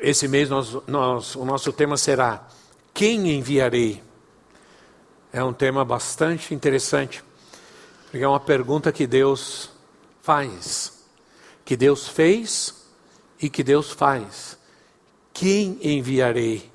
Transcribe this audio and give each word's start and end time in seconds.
Esse 0.00 0.26
mês 0.26 0.48
nós, 0.48 0.76
nós, 0.86 1.36
o 1.36 1.44
nosso 1.44 1.72
tema 1.74 1.96
será 1.98 2.48
Quem 2.94 3.36
enviarei? 3.36 4.02
É 5.30 5.44
um 5.44 5.52
tema 5.52 5.84
bastante 5.84 6.54
interessante, 6.54 7.22
porque 8.04 8.24
é 8.24 8.28
uma 8.28 8.40
pergunta 8.40 8.90
que 8.90 9.06
Deus 9.06 9.70
faz, 10.22 11.04
que 11.64 11.76
Deus 11.76 12.08
fez 12.08 12.74
e 13.40 13.48
que 13.50 13.62
Deus 13.62 13.90
faz. 13.90 14.58
Quem 15.32 15.78
enviarei? 15.82 16.70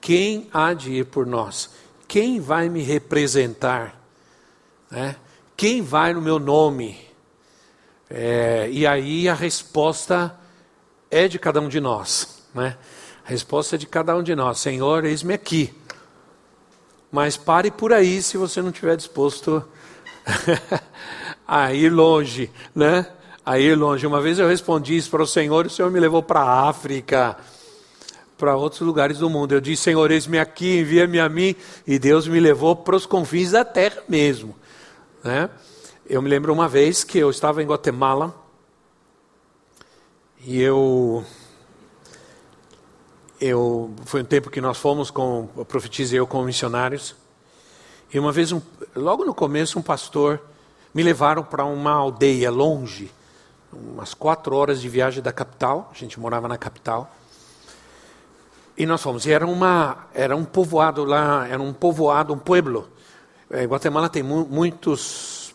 Quem 0.00 0.48
há 0.52 0.72
de 0.74 0.92
ir 0.92 1.06
por 1.06 1.26
nós? 1.26 1.70
Quem 2.06 2.40
vai 2.40 2.68
me 2.68 2.82
representar? 2.82 3.98
Né? 4.90 5.16
Quem 5.56 5.82
vai 5.82 6.12
no 6.12 6.20
meu 6.20 6.38
nome? 6.38 7.00
É, 8.08 8.68
e 8.70 8.86
aí 8.86 9.28
a 9.28 9.34
resposta 9.34 10.38
é 11.10 11.26
de 11.26 11.38
cada 11.38 11.60
um 11.60 11.68
de 11.68 11.80
nós. 11.80 12.39
Né? 12.54 12.76
A 13.24 13.28
resposta 13.28 13.76
é 13.76 13.78
de 13.78 13.86
cada 13.86 14.16
um 14.16 14.22
de 14.22 14.34
nós. 14.34 14.58
Senhor, 14.58 15.04
eis-me 15.04 15.34
aqui. 15.34 15.74
Mas 17.10 17.36
pare 17.36 17.70
por 17.70 17.92
aí 17.92 18.22
se 18.22 18.36
você 18.36 18.62
não 18.62 18.70
estiver 18.70 18.96
disposto 18.96 19.64
a 21.46 21.72
ir 21.72 21.90
longe, 21.90 22.50
né? 22.74 23.06
A 23.44 23.58
ir 23.58 23.76
longe. 23.76 24.06
Uma 24.06 24.20
vez 24.20 24.38
eu 24.38 24.48
respondi 24.48 24.96
isso 24.96 25.10
para 25.10 25.22
o 25.22 25.26
Senhor, 25.26 25.64
e 25.64 25.68
o 25.68 25.70
Senhor 25.70 25.90
me 25.90 25.98
levou 25.98 26.22
para 26.22 26.40
a 26.40 26.68
África 26.68 27.36
para 28.40 28.56
outros 28.56 28.80
lugares 28.80 29.18
do 29.18 29.28
mundo. 29.28 29.52
Eu 29.52 29.60
disse, 29.60 29.82
Senhor, 29.82 30.10
eis-me 30.10 30.38
aqui, 30.38 30.78
envia-me 30.78 31.20
a 31.20 31.28
mim, 31.28 31.54
e 31.86 31.98
Deus 31.98 32.26
me 32.26 32.40
levou 32.40 32.74
para 32.74 32.96
os 32.96 33.04
confins 33.04 33.50
da 33.50 33.64
terra 33.64 34.02
mesmo. 34.08 34.56
Né? 35.22 35.50
Eu 36.08 36.22
me 36.22 36.28
lembro 36.28 36.52
uma 36.52 36.66
vez 36.66 37.04
que 37.04 37.18
eu 37.18 37.28
estava 37.28 37.62
em 37.62 37.66
Guatemala, 37.66 38.34
e 40.42 40.58
eu, 40.58 41.22
eu 43.40 43.94
foi 44.04 44.22
um 44.22 44.24
tempo 44.24 44.50
que 44.50 44.60
nós 44.60 44.76
fomos 44.78 45.10
com 45.10 45.48
a 45.58 45.64
profetisa 45.64 46.14
e 46.14 46.18
eu 46.18 46.26
como 46.26 46.44
missionários, 46.44 47.16
e 48.12 48.18
uma 48.18 48.32
vez, 48.32 48.50
um, 48.50 48.60
logo 48.94 49.24
no 49.24 49.32
começo, 49.32 49.78
um 49.78 49.82
pastor 49.82 50.40
me 50.92 51.02
levaram 51.02 51.44
para 51.44 51.64
uma 51.64 51.92
aldeia 51.92 52.50
longe, 52.50 53.10
umas 53.72 54.14
quatro 54.14 54.54
horas 54.56 54.80
de 54.80 54.88
viagem 54.88 55.22
da 55.22 55.32
capital, 55.32 55.88
a 55.92 55.96
gente 55.96 56.18
morava 56.18 56.48
na 56.48 56.58
capital, 56.58 57.10
e 58.76 58.84
nós 58.84 59.00
fomos. 59.00 59.26
E 59.26 59.30
era, 59.32 59.46
uma, 59.46 60.08
era 60.12 60.34
um 60.34 60.44
povoado 60.44 61.04
lá, 61.04 61.46
era 61.46 61.62
um 61.62 61.72
povoado, 61.72 62.32
um 62.32 62.38
pueblo. 62.38 62.88
É, 63.48 63.64
Guatemala 63.64 64.08
tem 64.08 64.22
mu 64.22 64.44
muitos 64.46 65.54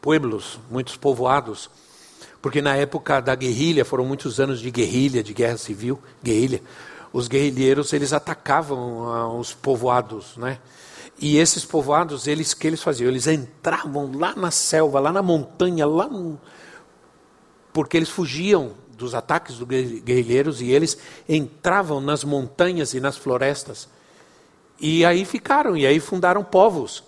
pueblos, 0.00 0.58
muitos 0.70 0.96
povoados, 0.96 1.70
porque 2.42 2.62
na 2.62 2.74
época 2.74 3.20
da 3.20 3.34
guerrilha, 3.34 3.84
foram 3.84 4.04
muitos 4.04 4.40
anos 4.40 4.60
de 4.60 4.70
guerrilha, 4.70 5.22
de 5.22 5.32
guerra 5.32 5.58
civil, 5.58 6.00
guerrilha. 6.22 6.60
Os 7.12 7.28
guerrilheiros, 7.28 7.92
eles 7.92 8.12
atacavam 8.12 8.78
uh, 9.00 9.38
os 9.38 9.54
povoados, 9.54 10.36
né? 10.36 10.58
E 11.20 11.36
esses 11.36 11.64
povoados, 11.64 12.26
eles 12.26 12.54
que 12.54 12.66
eles 12.66 12.82
faziam? 12.82 13.08
Eles 13.08 13.26
entravam 13.26 14.12
lá 14.14 14.34
na 14.36 14.50
selva, 14.50 15.00
lá 15.00 15.12
na 15.12 15.22
montanha, 15.22 15.84
lá 15.84 16.06
no... 16.06 16.40
porque 17.72 17.96
eles 17.96 18.08
fugiam 18.08 18.72
dos 18.98 19.14
ataques 19.14 19.56
dos 19.56 19.66
guerrilheiros 19.66 20.60
e 20.60 20.70
eles 20.70 20.96
entravam 21.28 22.00
nas 22.00 22.22
montanhas 22.22 22.94
e 22.94 23.00
nas 23.00 23.16
florestas. 23.16 23.88
E 24.80 25.04
aí 25.04 25.24
ficaram, 25.24 25.76
e 25.76 25.86
aí 25.86 25.98
fundaram 25.98 26.44
povos. 26.44 27.02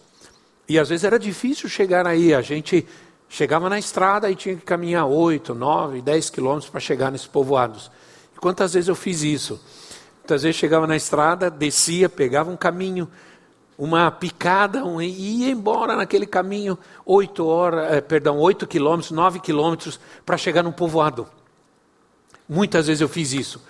E 0.69 0.79
às 0.79 0.89
vezes 0.89 1.05
era 1.05 1.19
difícil 1.19 1.69
chegar 1.69 2.07
aí, 2.07 2.35
a 2.35 2.43
gente 2.43 2.87
chegava 3.29 3.69
na 3.69 3.79
estrada 3.79 4.29
e 4.29 4.35
tinha 4.35 4.57
que 4.57 4.63
caminhar 4.63 5.07
8, 5.07 5.55
9, 5.55 6.03
10 6.03 6.31
quilômetros 6.31 6.69
para 6.69 6.81
chegar 6.81 7.13
nesses 7.13 7.29
povoados. 7.29 7.91
E 8.37 8.39
quantas 8.41 8.75
vezes 8.75 8.89
eu 8.89 8.97
fiz 8.97 9.23
isso? 9.23 9.61
Muitas 10.21 10.43
vezes 10.43 10.57
chegava 10.57 10.87
na 10.87 10.97
estrada, 10.97 11.51
descia, 11.51 12.09
pegava 12.09 12.51
um 12.51 12.57
caminho, 12.57 13.09
uma 13.77 14.11
picada 14.11 14.85
um, 14.85 15.01
e 15.01 15.41
ia 15.41 15.51
embora 15.51 15.97
naquele 15.97 16.27
caminho 16.27 16.79
8 17.05 17.47
horas, 17.47 17.93
eh, 17.93 18.01
perdão, 18.01 18.39
8 18.39 18.67
quilômetros, 18.67 19.11
9 19.11 19.41
quilômetros 19.41 19.99
para 20.25 20.37
chegar 20.37 20.63
num 20.63 20.71
povoado. 20.71 21.27
Muitas 22.49 22.87
vezes 22.87 23.01
eu 23.01 23.09
fiz 23.09 23.33
isso. 23.33 23.63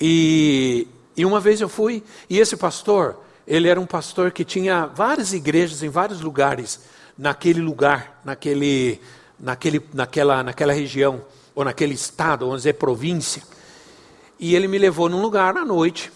E, 0.00 0.88
e 1.14 1.26
uma 1.26 1.38
vez 1.38 1.60
eu 1.60 1.68
fui, 1.68 2.02
e 2.30 2.38
esse 2.38 2.56
pastor, 2.56 3.20
ele 3.46 3.68
era 3.68 3.78
um 3.78 3.86
pastor 3.86 4.30
que 4.30 4.44
tinha 4.44 4.86
várias 4.86 5.34
igrejas 5.34 5.82
em 5.82 5.88
vários 5.90 6.22
lugares, 6.22 6.80
naquele 7.18 7.60
lugar, 7.60 8.20
naquele, 8.24 9.00
naquele, 9.38 9.86
naquela, 9.92 10.42
naquela 10.42 10.72
região, 10.72 11.22
ou 11.54 11.64
naquele 11.64 11.92
estado, 11.92 12.46
vamos 12.46 12.62
dizer, 12.62 12.74
província. 12.74 13.42
E 14.40 14.56
ele 14.56 14.66
me 14.66 14.78
levou 14.78 15.06
num 15.10 15.20
lugar 15.20 15.54
à 15.54 15.66
noite, 15.66 16.10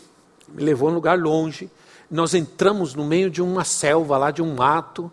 me 0.49 0.65
levou 0.65 0.89
num 0.89 0.95
lugar 0.95 1.19
longe. 1.19 1.71
Nós 2.11 2.33
entramos 2.33 2.95
no 2.95 3.05
meio 3.05 3.29
de 3.29 3.43
uma 3.43 3.65
selva 3.65 4.17
lá, 4.17 4.31
de 4.31 4.41
um 4.41 4.55
mato, 4.55 5.13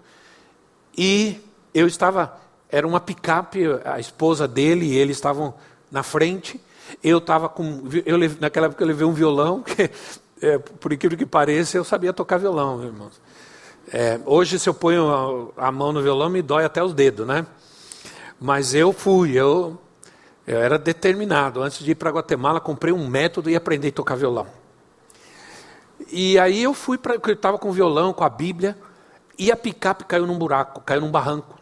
e 0.97 1.37
eu 1.73 1.87
estava, 1.87 2.39
era 2.69 2.87
uma 2.87 3.01
picape, 3.01 3.63
a 3.83 3.99
esposa 3.99 4.47
dele 4.47 4.85
e 4.85 4.95
ele 4.95 5.11
estavam 5.11 5.53
na 5.91 6.03
frente. 6.03 6.57
Eu 7.03 7.17
estava 7.17 7.49
com. 7.49 7.83
Eu, 8.05 8.17
naquela 8.39 8.67
época 8.67 8.81
eu 8.81 8.87
levei 8.87 9.05
um 9.05 9.13
violão, 9.13 9.61
que, 9.63 9.91
é, 10.41 10.57
por 10.57 10.93
incrível 10.93 11.17
que 11.17 11.25
pareça, 11.25 11.75
eu 11.75 11.83
sabia 11.83 12.13
tocar 12.13 12.37
violão, 12.37 12.81
irmãos. 12.81 13.19
É, 13.91 14.21
hoje, 14.25 14.57
se 14.57 14.69
eu 14.69 14.73
ponho 14.73 15.51
a, 15.57 15.67
a, 15.67 15.71
mão 15.71 15.91
no 15.91 16.01
violão, 16.01 16.29
me 16.29 16.41
dói 16.41 16.63
até 16.63 16.81
os 16.81 16.93
dedos, 16.93 17.27
né? 17.27 17.45
Mas 18.39 18.73
eu 18.73 18.93
fui, 18.93 19.33
eu, 19.33 19.77
eu 20.45 20.59
era 20.59 20.77
determinado. 20.77 21.61
Antes 21.61 21.79
de 21.79 21.91
ir 21.91 21.95
para 21.95 22.11
Guatemala, 22.11 22.59
comprei 22.59 22.93
um 22.93 23.07
método 23.07 23.49
e 23.49 23.55
aprender 23.55 23.89
a 23.89 23.91
tocar 23.91 24.15
violão. 24.15 24.47
E 26.11 26.37
aí 26.39 26.63
eu 26.63 26.73
fui 26.73 26.97
para. 26.97 27.15
Eu 27.15 27.33
estava 27.33 27.57
com 27.57 27.71
violão, 27.71 28.13
com 28.13 28.23
a 28.23 28.29
Bíblia, 28.29 28.77
e 29.37 29.51
a 29.51 29.55
picape 29.55 30.05
caiu 30.05 30.25
num 30.25 30.37
buraco, 30.37 30.81
caiu 30.81 31.01
num 31.01 31.11
barranco. 31.11 31.59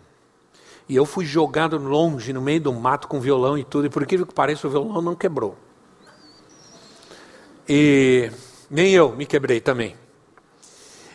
E 0.88 0.96
eu 0.96 1.06
fui 1.06 1.24
jogado 1.26 1.78
longe, 1.78 2.34
no 2.34 2.42
meio 2.42 2.62
do 2.62 2.74
mato, 2.74 3.08
com 3.08 3.20
violão 3.20 3.58
e 3.58 3.64
tudo. 3.64 3.86
E 3.86 3.90
por 3.90 4.02
incrível 4.02 4.26
que 4.26 4.34
pareça, 4.34 4.68
o 4.68 4.72
violão 4.72 5.02
não 5.02 5.16
quebrou. 5.16 5.56
E 7.68 8.32
nem 8.70 8.92
eu 8.92 9.16
me 9.16 9.26
quebrei 9.26 9.62
também. 9.62 9.96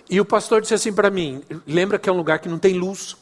E 0.09 0.21
o 0.21 0.25
pastor 0.25 0.61
disse 0.61 0.75
assim 0.75 0.93
para 0.93 1.11
mim: 1.11 1.43
lembra 1.67 1.99
que 1.99 2.09
é 2.09 2.13
um 2.13 2.17
lugar 2.17 2.39
que 2.39 2.49
não 2.49 2.59
tem 2.59 2.75
luz, 2.75 3.17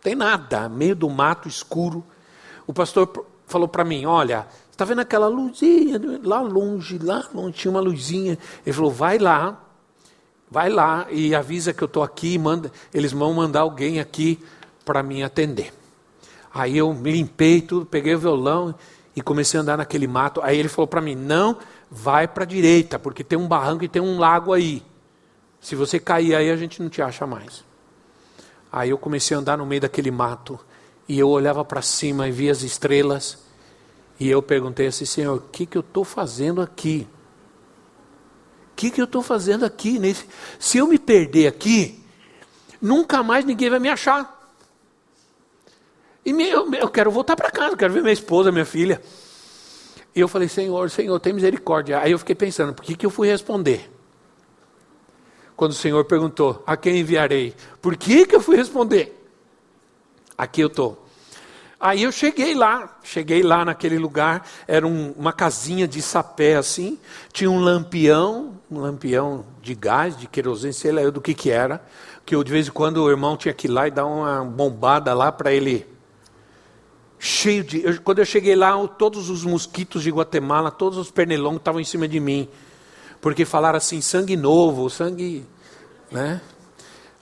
tem 0.00 0.14
nada, 0.14 0.68
meio 0.68 0.94
do 0.94 1.08
mato 1.10 1.48
escuro. 1.48 2.04
O 2.66 2.72
pastor 2.72 3.26
falou 3.50 3.68
para 3.68 3.84
mim: 3.84 4.06
olha, 4.06 4.46
está 4.70 4.84
vendo 4.84 5.00
aquela 5.00 5.28
luzinha 5.28 6.00
lá 6.22 6.40
longe, 6.40 6.98
lá 6.98 7.28
longe 7.34 7.52
tinha 7.52 7.70
uma 7.70 7.80
luzinha. 7.80 8.38
Ele 8.64 8.72
falou: 8.72 8.90
vai 8.90 9.18
lá, 9.18 9.60
vai 10.50 10.70
lá 10.70 11.06
e 11.10 11.34
avisa 11.34 11.72
que 11.72 11.82
eu 11.82 11.86
estou 11.86 12.02
aqui, 12.02 12.38
manda, 12.38 12.72
eles 12.94 13.12
vão 13.12 13.34
mandar 13.34 13.60
alguém 13.60 14.00
aqui 14.00 14.42
para 14.84 15.02
me 15.02 15.22
atender. 15.22 15.72
Aí 16.52 16.78
eu 16.78 16.92
me 16.94 17.12
limpei 17.12 17.60
tudo, 17.60 17.84
peguei 17.84 18.14
o 18.14 18.18
violão 18.18 18.74
e 19.14 19.20
comecei 19.20 19.58
a 19.58 19.62
andar 19.62 19.76
naquele 19.76 20.06
mato. 20.06 20.40
Aí 20.42 20.58
ele 20.58 20.68
falou 20.68 20.86
para 20.86 21.00
mim: 21.00 21.14
não, 21.14 21.58
vai 21.90 22.26
para 22.26 22.44
a 22.44 22.46
direita, 22.46 22.98
porque 22.98 23.24
tem 23.24 23.38
um 23.38 23.48
barranco 23.48 23.84
e 23.84 23.88
tem 23.88 24.00
um 24.00 24.18
lago 24.18 24.52
aí. 24.52 24.82
Se 25.60 25.74
você 25.74 25.98
cair 25.98 26.34
aí, 26.34 26.50
a 26.50 26.56
gente 26.56 26.80
não 26.80 26.88
te 26.88 27.02
acha 27.02 27.26
mais. 27.26 27.64
Aí 28.72 28.90
eu 28.90 28.96
comecei 28.96 29.36
a 29.36 29.40
andar 29.40 29.58
no 29.58 29.66
meio 29.66 29.80
daquele 29.80 30.10
mato 30.10 30.58
e 31.10 31.18
eu 31.18 31.28
olhava 31.28 31.64
para 31.64 31.82
cima 31.82 32.28
e 32.28 32.30
via 32.30 32.52
as 32.52 32.62
estrelas. 32.62 33.36
E 34.20 34.30
eu 34.30 34.40
perguntei 34.40 34.86
assim: 34.86 35.04
Senhor, 35.04 35.38
o 35.38 35.40
que, 35.40 35.66
que 35.66 35.76
eu 35.76 35.80
estou 35.80 36.04
fazendo 36.04 36.62
aqui? 36.62 37.04
O 38.70 38.76
que, 38.76 38.92
que 38.92 39.00
eu 39.00 39.06
estou 39.06 39.20
fazendo 39.20 39.64
aqui? 39.64 39.98
Nesse... 39.98 40.24
Se 40.56 40.78
eu 40.78 40.86
me 40.86 41.00
perder 41.00 41.48
aqui, 41.48 42.00
nunca 42.80 43.24
mais 43.24 43.44
ninguém 43.44 43.68
vai 43.68 43.80
me 43.80 43.88
achar. 43.88 44.38
E 46.24 46.30
eu, 46.30 46.72
eu, 46.74 46.88
quero 46.88 47.10
voltar 47.10 47.34
para 47.34 47.50
casa, 47.50 47.76
quero 47.76 47.92
ver 47.92 48.02
minha 48.02 48.12
esposa, 48.12 48.52
minha 48.52 48.64
filha. 48.64 49.02
E 50.14 50.20
eu 50.20 50.28
falei, 50.28 50.46
Senhor, 50.46 50.88
Senhor, 50.90 51.18
tem 51.18 51.32
misericórdia. 51.32 51.98
Aí 51.98 52.12
eu 52.12 52.20
fiquei 52.20 52.36
pensando, 52.36 52.72
por 52.72 52.84
que, 52.84 52.94
que 52.94 53.04
eu 53.04 53.10
fui 53.10 53.26
responder? 53.26 53.90
Quando 55.56 55.72
o 55.72 55.74
Senhor 55.74 56.04
perguntou, 56.04 56.62
a 56.64 56.76
quem 56.76 57.00
enviarei? 57.00 57.52
Por 57.82 57.96
que, 57.96 58.26
que 58.26 58.36
eu 58.36 58.40
fui 58.40 58.54
responder? 58.54 59.19
Aqui 60.40 60.62
eu 60.62 60.68
estou. 60.68 61.06
Aí 61.78 62.02
eu 62.02 62.10
cheguei 62.10 62.54
lá, 62.54 62.98
cheguei 63.02 63.42
lá 63.42 63.62
naquele 63.62 63.98
lugar, 63.98 64.48
era 64.66 64.86
um, 64.86 65.12
uma 65.12 65.34
casinha 65.34 65.86
de 65.86 66.00
sapé 66.00 66.56
assim, 66.56 66.98
tinha 67.30 67.50
um 67.50 67.60
lampião, 67.60 68.54
um 68.70 68.78
lampião 68.80 69.44
de 69.60 69.74
gás, 69.74 70.16
de 70.16 70.26
querosene, 70.26 70.72
sei 70.72 70.92
lá 70.92 71.10
do 71.10 71.20
que 71.20 71.34
que 71.34 71.50
era, 71.50 71.84
que 72.24 72.34
eu 72.34 72.42
de 72.42 72.50
vez 72.50 72.68
em 72.68 72.70
quando 72.70 73.02
o 73.02 73.10
irmão 73.10 73.36
tinha 73.36 73.52
que 73.52 73.66
ir 73.66 73.70
lá 73.70 73.86
e 73.86 73.90
dar 73.90 74.06
uma 74.06 74.42
bombada 74.42 75.12
lá 75.12 75.30
para 75.30 75.52
ele 75.52 75.86
cheio 77.18 77.62
de. 77.62 77.84
Eu, 77.84 78.00
quando 78.00 78.20
eu 78.20 78.24
cheguei 78.24 78.56
lá, 78.56 78.72
todos 78.88 79.28
os 79.28 79.44
mosquitos 79.44 80.02
de 80.02 80.10
Guatemala, 80.10 80.70
todos 80.70 80.96
os 80.96 81.10
pernilongos 81.10 81.58
estavam 81.58 81.82
em 81.82 81.84
cima 81.84 82.08
de 82.08 82.18
mim. 82.18 82.48
Porque 83.20 83.44
falaram 83.44 83.76
assim, 83.76 84.00
sangue 84.00 84.38
novo, 84.38 84.88
sangue. 84.88 85.44
Né? 86.10 86.40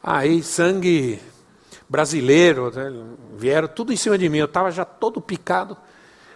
Aí, 0.01 0.41
sangue 0.41 1.19
brasileiro, 1.89 2.71
né? 2.75 2.93
vieram 3.37 3.69
tudo 3.69 3.93
em 3.93 3.97
cima 3.97 4.19
de 4.19 4.29
mim. 4.29 4.39
Eu 4.39 4.47
estava 4.47 4.71
já 4.71 4.85
todo 4.85 5.21
picado. 5.21 5.77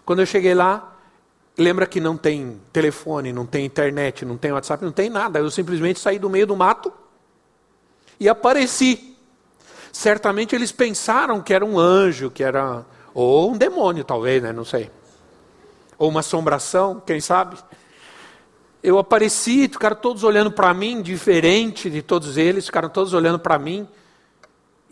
Quando 0.05 0.21
eu 0.21 0.27
cheguei 0.27 0.55
lá, 0.55 0.97
lembra 1.57 1.87
que 1.87 2.01
não 2.01 2.17
tem 2.17 2.61
telefone, 2.73 3.33
não 3.33 3.47
tem 3.47 3.65
internet, 3.65 4.25
não 4.25 4.37
tem 4.37 4.53
WhatsApp, 4.53 4.85
não 4.85 4.93
tem 4.93 5.11
nada. 5.11 5.39
Eu 5.39 5.51
simplesmente 5.51 6.01
saí 6.01 6.19
do 6.19 6.31
meio 6.31 6.47
do 6.47 6.57
mato 6.57 6.93
e 8.19 8.29
apareci. 8.29 9.17
Certamente 9.93 10.55
eles 10.55 10.73
pensaram 10.73 11.41
que 11.43 11.53
era 11.53 11.65
um 11.65 11.79
anjo, 11.79 12.31
que 12.31 12.43
era 12.43 12.85
ou 13.15 13.53
um 13.53 13.59
demônio, 13.59 14.05
talvez, 14.05 14.43
né? 14.43 14.53
Não 14.53 14.65
sei. 14.65 14.91
Ou 15.99 16.09
uma 16.09 16.21
assombração, 16.21 17.01
quem 17.05 17.21
sabe? 17.21 17.57
Eu 18.83 18.99
apareci, 18.99 19.69
ficaram 19.69 19.95
todos 19.95 20.25
olhando 20.25 20.51
para 20.51 20.73
mim, 20.75 21.03
diferente 21.03 21.89
de 21.91 22.03
todos 22.03 22.37
eles, 22.37 22.67
ficaram 22.67 22.89
todos 22.89 23.13
olhando 23.13 23.39
para 23.39 23.59
mim. 23.59 23.87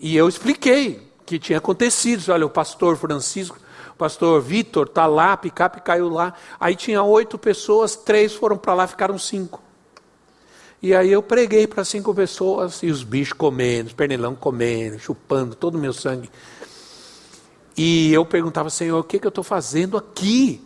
E 0.01 0.17
eu 0.17 0.27
expliquei 0.27 1.11
o 1.21 1.25
que 1.25 1.39
tinha 1.39 1.59
acontecido. 1.59 2.33
Olha, 2.33 2.47
o 2.47 2.51
pastor 2.51 2.97
Francisco, 2.97 3.59
o 3.93 3.97
pastor 3.97 4.41
Vitor 4.41 4.87
está 4.87 5.07
lá, 5.07 5.37
picape 5.37 5.83
caiu 5.83 6.09
lá. 6.09 6.33
Aí 6.59 6.75
tinha 6.75 7.03
oito 7.03 7.39
pessoas, 7.39 7.95
três 7.95 8.33
foram 8.33 8.57
para 8.57 8.73
lá, 8.73 8.87
ficaram 8.87 9.19
cinco. 9.19 9.63
E 10.83 10.95
aí 10.95 11.13
eu 11.13 11.23
preguei 11.23 11.67
para 11.67 11.85
cinco 11.85 12.15
pessoas, 12.15 12.83
e 12.83 12.87
os 12.87 13.03
bichos 13.05 13.35
comendo, 13.35 13.89
os 13.89 13.93
pernilão 13.93 14.35
comendo, 14.35 14.99
chupando 14.99 15.55
todo 15.55 15.75
o 15.75 15.79
meu 15.79 15.93
sangue. 15.93 16.31
E 17.77 18.11
eu 18.15 18.25
perguntava, 18.25 18.71
Senhor, 18.71 18.99
o 18.99 19.05
que, 19.05 19.19
que 19.19 19.27
eu 19.27 19.31
estou 19.31 19.45
fazendo 19.45 19.99
aqui? 19.99 20.65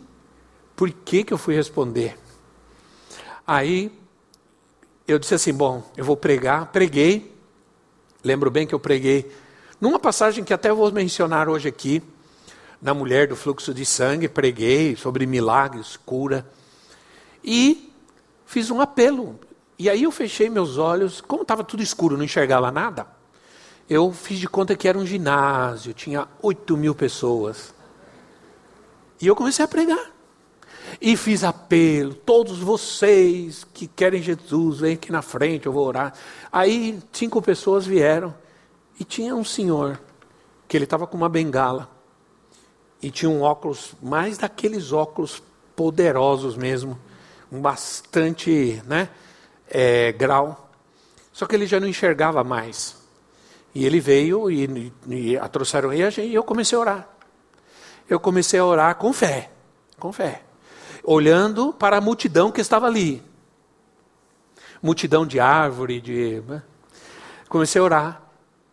Por 0.73 0.89
que, 0.89 1.25
que 1.25 1.33
eu 1.33 1.37
fui 1.37 1.53
responder? 1.53 2.17
Aí 3.45 3.91
eu 5.05 5.19
disse 5.19 5.35
assim: 5.35 5.53
bom, 5.53 5.83
eu 5.97 6.05
vou 6.05 6.15
pregar. 6.15 6.71
Preguei. 6.71 7.34
Lembro 8.25 8.49
bem 8.49 8.65
que 8.65 8.73
eu 8.73 8.79
preguei 8.79 9.31
numa 9.79 9.99
passagem 9.99 10.43
que 10.43 10.51
até 10.51 10.73
vou 10.73 10.91
mencionar 10.91 11.47
hoje 11.47 11.67
aqui, 11.67 12.01
na 12.81 12.91
mulher 12.91 13.27
do 13.27 13.35
fluxo 13.35 13.71
de 13.71 13.85
sangue, 13.85 14.27
preguei 14.27 14.95
sobre 14.95 15.27
milagres, 15.27 15.95
cura. 15.95 16.43
E 17.43 17.93
fiz 18.43 18.71
um 18.71 18.81
apelo. 18.81 19.39
E 19.77 19.87
aí 19.91 20.01
eu 20.01 20.11
fechei 20.11 20.49
meus 20.49 20.79
olhos, 20.79 21.21
como 21.21 21.43
estava 21.43 21.63
tudo 21.63 21.83
escuro, 21.83 22.17
não 22.17 22.23
enxergava 22.23 22.71
nada. 22.71 23.05
Eu 23.87 24.11
fiz 24.11 24.39
de 24.39 24.47
conta 24.47 24.75
que 24.75 24.87
era 24.87 24.97
um 24.97 25.05
ginásio, 25.05 25.93
tinha 25.93 26.27
8 26.41 26.75
mil 26.75 26.95
pessoas. 26.95 27.75
E 29.21 29.27
eu 29.27 29.35
comecei 29.35 29.63
a 29.63 29.67
pregar. 29.67 30.14
E 31.01 31.17
fiz 31.17 31.43
apelo, 31.43 32.13
todos 32.13 32.59
vocês 32.59 33.65
que 33.73 33.87
querem 33.87 34.21
Jesus, 34.21 34.79
vem 34.79 34.93
aqui 34.93 35.11
na 35.11 35.21
frente, 35.21 35.65
eu 35.65 35.73
vou 35.73 35.85
orar. 35.85 36.13
Aí 36.51 36.99
cinco 37.11 37.41
pessoas 37.41 37.85
vieram 37.85 38.33
e 38.99 39.03
tinha 39.03 39.35
um 39.35 39.43
senhor 39.43 39.99
que 40.67 40.77
ele 40.77 40.85
estava 40.85 41.05
com 41.05 41.17
uma 41.17 41.29
bengala 41.29 41.89
e 43.01 43.11
tinha 43.11 43.29
um 43.29 43.41
óculos, 43.41 43.93
mais 44.01 44.37
daqueles 44.37 44.91
óculos 44.91 45.43
poderosos 45.75 46.55
mesmo, 46.55 46.97
um 47.51 47.61
bastante 47.61 48.81
né, 48.85 49.09
é, 49.69 50.11
grau. 50.13 50.71
Só 51.31 51.45
que 51.45 51.55
ele 51.55 51.67
já 51.67 51.79
não 51.79 51.87
enxergava 51.87 52.43
mais. 52.43 52.95
E 53.73 53.85
ele 53.85 53.99
veio 53.99 54.49
e, 54.49 54.93
e 55.07 55.37
a 55.37 55.47
trouxeram 55.49 55.93
e 55.93 56.33
eu 56.33 56.43
comecei 56.43 56.77
a 56.77 56.81
orar. 56.81 57.09
Eu 58.09 58.19
comecei 58.19 58.59
a 58.59 58.65
orar 58.65 58.95
com 58.95 59.11
fé, 59.11 59.51
com 59.99 60.13
fé 60.13 60.44
olhando 61.05 61.71
para 61.71 61.97
a 61.97 62.01
multidão 62.01 62.51
que 62.51 62.59
estava 62.59 62.87
ali. 62.87 63.21
Multidão 64.81 65.25
de 65.25 65.39
árvore, 65.39 66.01
de. 66.01 66.41
Né? 66.47 66.63
Comecei 67.47 67.79
a 67.79 67.83
orar. 67.83 68.21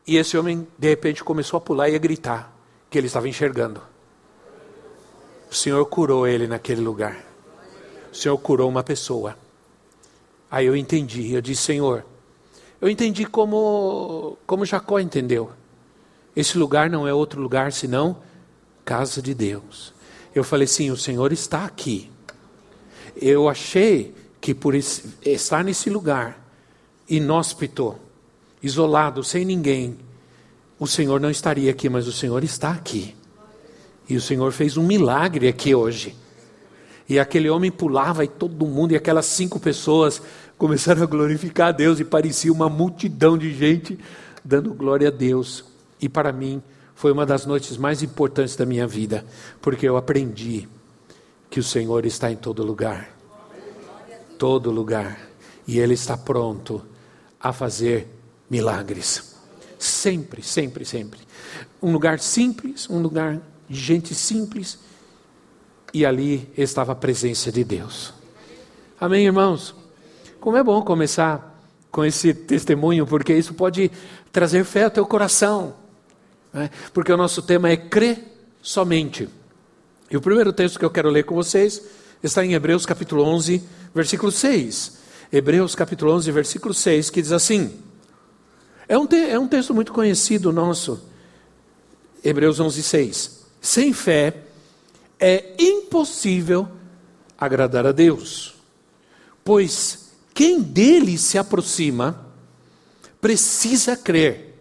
E 0.06 0.16
esse 0.16 0.36
homem, 0.36 0.66
de 0.76 0.88
repente, 0.88 1.22
começou 1.22 1.58
a 1.58 1.60
pular 1.60 1.88
e 1.88 1.94
a 1.94 1.98
gritar 1.98 2.52
que 2.90 2.98
ele 2.98 3.06
estava 3.06 3.28
enxergando. 3.28 3.80
O 5.50 5.54
Senhor 5.54 5.84
curou 5.86 6.26
ele 6.26 6.46
naquele 6.46 6.80
lugar. 6.80 7.24
O 8.10 8.16
Senhor 8.16 8.36
curou 8.38 8.68
uma 8.68 8.82
pessoa. 8.82 9.36
Aí 10.50 10.66
eu 10.66 10.74
entendi. 10.74 11.32
Eu 11.32 11.40
disse, 11.40 11.62
Senhor, 11.62 12.04
eu 12.80 12.88
entendi 12.88 13.24
como, 13.24 14.36
como 14.46 14.66
Jacó 14.66 14.98
entendeu. 14.98 15.52
Esse 16.34 16.58
lugar 16.58 16.90
não 16.90 17.06
é 17.06 17.14
outro 17.14 17.40
lugar 17.40 17.72
senão 17.72 18.16
casa 18.84 19.22
de 19.22 19.34
Deus. 19.34 19.94
Eu 20.34 20.42
falei, 20.42 20.66
sim, 20.66 20.90
o 20.90 20.96
Senhor 20.96 21.32
está 21.32 21.64
aqui 21.64 22.11
eu 23.20 23.48
achei 23.48 24.14
que 24.40 24.54
por 24.54 24.74
estar 24.74 25.64
nesse 25.64 25.88
lugar, 25.88 26.42
inóspito, 27.08 27.96
isolado, 28.62 29.22
sem 29.22 29.44
ninguém, 29.44 29.96
o 30.78 30.86
Senhor 30.86 31.20
não 31.20 31.30
estaria 31.30 31.70
aqui, 31.70 31.88
mas 31.88 32.08
o 32.08 32.12
Senhor 32.12 32.42
está 32.42 32.70
aqui. 32.70 33.14
E 34.08 34.16
o 34.16 34.20
Senhor 34.20 34.50
fez 34.52 34.76
um 34.76 34.86
milagre 34.86 35.46
aqui 35.46 35.74
hoje. 35.74 36.16
E 37.08 37.18
aquele 37.18 37.48
homem 37.48 37.70
pulava 37.70 38.24
e 38.24 38.28
todo 38.28 38.66
mundo, 38.66 38.92
e 38.92 38.96
aquelas 38.96 39.26
cinco 39.26 39.60
pessoas 39.60 40.20
começaram 40.58 41.02
a 41.02 41.06
glorificar 41.06 41.68
a 41.68 41.72
Deus, 41.72 42.00
e 42.00 42.04
parecia 42.04 42.52
uma 42.52 42.68
multidão 42.68 43.38
de 43.38 43.52
gente 43.52 43.98
dando 44.44 44.74
glória 44.74 45.08
a 45.08 45.10
Deus. 45.10 45.64
E 46.00 46.08
para 46.08 46.32
mim, 46.32 46.60
foi 46.94 47.12
uma 47.12 47.26
das 47.26 47.46
noites 47.46 47.76
mais 47.76 48.02
importantes 48.02 48.56
da 48.56 48.66
minha 48.66 48.86
vida, 48.86 49.24
porque 49.60 49.88
eu 49.88 49.96
aprendi 49.96 50.68
que 51.52 51.60
o 51.60 51.62
Senhor 51.62 52.06
está 52.06 52.32
em 52.32 52.36
todo 52.36 52.64
lugar. 52.64 53.14
Todo 54.38 54.70
lugar. 54.70 55.20
E 55.68 55.78
Ele 55.78 55.92
está 55.92 56.16
pronto 56.16 56.82
a 57.38 57.52
fazer 57.52 58.08
milagres. 58.48 59.36
Sempre, 59.78 60.42
sempre, 60.42 60.86
sempre. 60.86 61.20
Um 61.82 61.92
lugar 61.92 62.18
simples, 62.20 62.88
um 62.88 63.02
lugar 63.02 63.38
de 63.68 63.78
gente 63.78 64.14
simples. 64.14 64.78
E 65.92 66.06
ali 66.06 66.50
estava 66.56 66.92
a 66.92 66.96
presença 66.96 67.52
de 67.52 67.62
Deus. 67.62 68.14
Amém, 68.98 69.26
irmãos? 69.26 69.74
Como 70.40 70.56
é 70.56 70.62
bom 70.62 70.80
começar 70.80 71.62
com 71.90 72.02
esse 72.02 72.32
testemunho, 72.32 73.06
porque 73.06 73.34
isso 73.34 73.52
pode 73.52 73.90
trazer 74.32 74.64
fé 74.64 74.84
ao 74.84 74.90
teu 74.90 75.04
coração. 75.04 75.74
Né? 76.50 76.70
Porque 76.94 77.12
o 77.12 77.16
nosso 77.18 77.42
tema 77.42 77.68
é 77.68 77.76
crer 77.76 78.24
somente. 78.62 79.28
E 80.12 80.16
o 80.16 80.20
primeiro 80.20 80.52
texto 80.52 80.78
que 80.78 80.84
eu 80.84 80.90
quero 80.90 81.08
ler 81.08 81.24
com 81.24 81.34
vocês 81.34 81.80
está 82.22 82.44
em 82.44 82.52
Hebreus 82.52 82.84
capítulo 82.84 83.24
11, 83.24 83.62
versículo 83.94 84.30
6. 84.30 84.98
Hebreus 85.32 85.74
capítulo 85.74 86.12
11, 86.12 86.30
versículo 86.30 86.74
6, 86.74 87.08
que 87.08 87.22
diz 87.22 87.32
assim: 87.32 87.80
é 88.86 88.98
um, 88.98 89.08
é 89.10 89.38
um 89.38 89.48
texto 89.48 89.72
muito 89.72 89.90
conhecido 89.90 90.52
nosso, 90.52 91.02
Hebreus 92.22 92.60
11, 92.60 92.82
6. 92.82 93.40
Sem 93.58 93.94
fé 93.94 94.36
é 95.18 95.54
impossível 95.58 96.68
agradar 97.38 97.86
a 97.86 97.92
Deus, 97.92 98.54
pois 99.42 100.10
quem 100.34 100.60
dele 100.60 101.16
se 101.16 101.38
aproxima 101.38 102.26
precisa 103.18 103.96
crer 103.96 104.58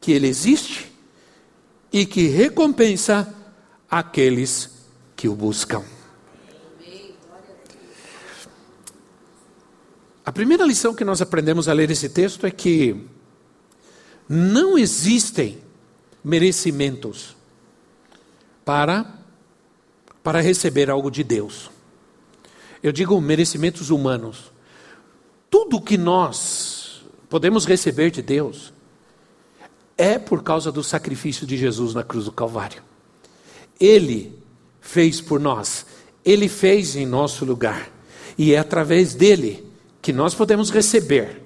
que 0.00 0.10
ele 0.10 0.26
existe 0.26 0.90
e 1.92 2.04
que 2.04 2.26
recompensa 2.26 3.32
aqueles 3.90 4.70
que 5.14 5.28
o 5.28 5.34
buscam. 5.34 5.82
A 10.24 10.32
primeira 10.32 10.64
lição 10.64 10.94
que 10.94 11.04
nós 11.04 11.22
aprendemos 11.22 11.68
a 11.68 11.72
ler 11.72 11.90
esse 11.90 12.08
texto 12.08 12.46
é 12.46 12.50
que 12.50 13.06
não 14.28 14.76
existem 14.76 15.58
merecimentos 16.24 17.36
para 18.64 19.14
para 20.24 20.40
receber 20.40 20.90
algo 20.90 21.08
de 21.08 21.22
Deus. 21.22 21.70
Eu 22.82 22.90
digo 22.90 23.20
merecimentos 23.20 23.90
humanos. 23.90 24.50
Tudo 25.48 25.80
que 25.80 25.96
nós 25.96 27.04
podemos 27.28 27.64
receber 27.64 28.10
de 28.10 28.22
Deus 28.22 28.72
é 29.96 30.18
por 30.18 30.42
causa 30.42 30.72
do 30.72 30.82
sacrifício 30.82 31.46
de 31.46 31.56
Jesus 31.56 31.94
na 31.94 32.02
cruz 32.02 32.24
do 32.24 32.32
Calvário. 32.32 32.82
Ele 33.78 34.38
fez 34.80 35.20
por 35.20 35.40
nós, 35.40 35.86
Ele 36.24 36.48
fez 36.48 36.96
em 36.96 37.06
nosso 37.06 37.44
lugar, 37.44 37.90
e 38.38 38.52
é 38.52 38.58
através 38.58 39.14
dele 39.14 39.64
que 40.00 40.12
nós 40.12 40.34
podemos 40.34 40.70
receber 40.70 41.42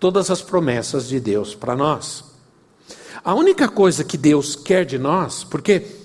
todas 0.00 0.30
as 0.30 0.42
promessas 0.42 1.08
de 1.08 1.20
Deus 1.20 1.54
para 1.54 1.76
nós. 1.76 2.24
A 3.24 3.34
única 3.34 3.68
coisa 3.68 4.02
que 4.02 4.18
Deus 4.18 4.56
quer 4.56 4.84
de 4.84 4.98
nós, 4.98 5.44
porque 5.44 6.02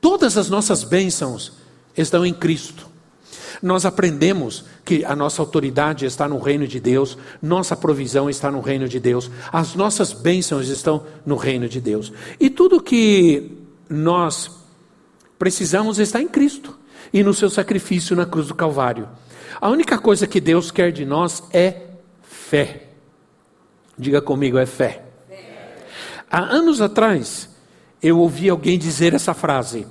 Todas 0.00 0.36
as 0.36 0.48
nossas 0.48 0.84
bênçãos 0.84 1.52
estão 1.96 2.24
em 2.24 2.32
Cristo. 2.32 2.86
Nós 3.60 3.84
aprendemos 3.84 4.64
que 4.84 5.04
a 5.04 5.16
nossa 5.16 5.42
autoridade 5.42 6.06
está 6.06 6.28
no 6.28 6.38
reino 6.38 6.66
de 6.66 6.78
Deus, 6.78 7.18
nossa 7.42 7.74
provisão 7.76 8.30
está 8.30 8.50
no 8.50 8.60
reino 8.60 8.88
de 8.88 9.00
Deus, 9.00 9.28
as 9.52 9.74
nossas 9.74 10.12
bênçãos 10.12 10.68
estão 10.68 11.04
no 11.26 11.34
reino 11.34 11.68
de 11.68 11.80
Deus. 11.80 12.12
E 12.38 12.48
tudo 12.48 12.80
que 12.80 13.50
nós 13.88 14.48
precisamos 15.38 15.98
está 15.98 16.20
em 16.20 16.28
Cristo 16.28 16.78
e 17.12 17.22
no 17.22 17.32
seu 17.32 17.48
sacrifício 17.48 18.16
na 18.16 18.26
cruz 18.26 18.48
do 18.48 18.54
Calvário. 18.54 19.08
A 19.60 19.68
única 19.68 19.98
coisa 19.98 20.26
que 20.26 20.40
Deus 20.40 20.70
quer 20.70 20.92
de 20.92 21.04
nós 21.04 21.42
é 21.52 21.82
fé. 22.22 22.88
Diga 23.96 24.20
comigo, 24.20 24.58
é 24.58 24.66
fé. 24.66 25.02
fé. 25.28 25.76
Há 26.30 26.40
anos 26.40 26.80
atrás, 26.80 27.48
eu 28.02 28.18
ouvi 28.18 28.48
alguém 28.48 28.78
dizer 28.78 29.14
essa 29.14 29.34
frase. 29.34 29.86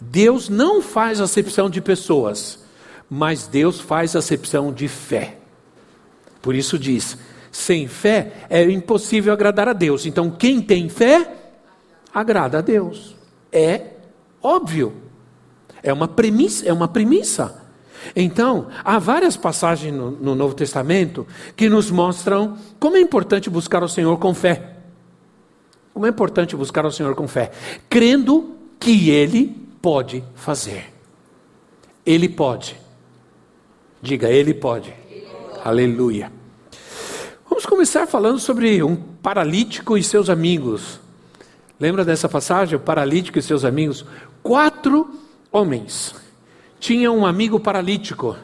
Deus 0.00 0.48
não 0.48 0.80
faz 0.80 1.20
acepção 1.20 1.68
de 1.68 1.80
pessoas, 1.80 2.64
mas 3.08 3.46
Deus 3.46 3.80
faz 3.80 4.16
acepção 4.16 4.72
de 4.72 4.88
fé. 4.88 5.36
Por 6.40 6.54
isso 6.54 6.78
diz: 6.78 7.18
sem 7.52 7.86
fé 7.86 8.46
é 8.48 8.62
impossível 8.64 9.32
agradar 9.32 9.68
a 9.68 9.72
Deus. 9.72 10.06
Então, 10.06 10.30
quem 10.30 10.60
tem 10.60 10.88
fé, 10.88 11.30
agrada 12.12 12.58
a 12.58 12.60
Deus. 12.60 13.14
É 13.52 13.99
óbvio. 14.42 14.94
É 15.82 15.92
uma 15.92 16.08
premissa, 16.08 16.66
é 16.66 16.72
uma 16.72 16.88
premissa. 16.88 17.60
Então, 18.14 18.68
há 18.84 18.98
várias 18.98 19.36
passagens 19.36 19.94
no, 19.94 20.10
no 20.10 20.34
Novo 20.34 20.54
Testamento 20.54 21.26
que 21.56 21.68
nos 21.68 21.90
mostram 21.90 22.56
como 22.78 22.96
é 22.96 23.00
importante 23.00 23.50
buscar 23.50 23.82
o 23.82 23.88
Senhor 23.88 24.18
com 24.18 24.34
fé. 24.34 24.76
Como 25.92 26.06
é 26.06 26.08
importante 26.08 26.56
buscar 26.56 26.86
o 26.86 26.90
Senhor 26.90 27.14
com 27.14 27.28
fé, 27.28 27.50
crendo 27.88 28.54
que 28.78 29.10
Ele 29.10 29.54
pode 29.82 30.24
fazer. 30.34 30.92
Ele 32.06 32.28
pode. 32.28 32.76
Diga, 34.00 34.28
Ele 34.28 34.54
pode. 34.54 34.94
Ele 35.10 35.26
pode. 35.26 35.60
Aleluia. 35.68 36.32
Vamos 37.48 37.66
começar 37.66 38.06
falando 38.06 38.38
sobre 38.38 38.82
um 38.82 38.96
paralítico 38.96 39.98
e 39.98 40.02
seus 40.02 40.30
amigos. 40.30 41.00
Lembra 41.78 42.04
dessa 42.04 42.28
passagem? 42.28 42.76
O 42.76 42.80
paralítico 42.80 43.38
e 43.38 43.42
seus 43.42 43.64
amigos. 43.64 44.04
Quatro 44.42 45.10
homens 45.52 46.14
tinham 46.78 47.18
um 47.18 47.26
amigo 47.26 47.60
paralítico. 47.60 48.36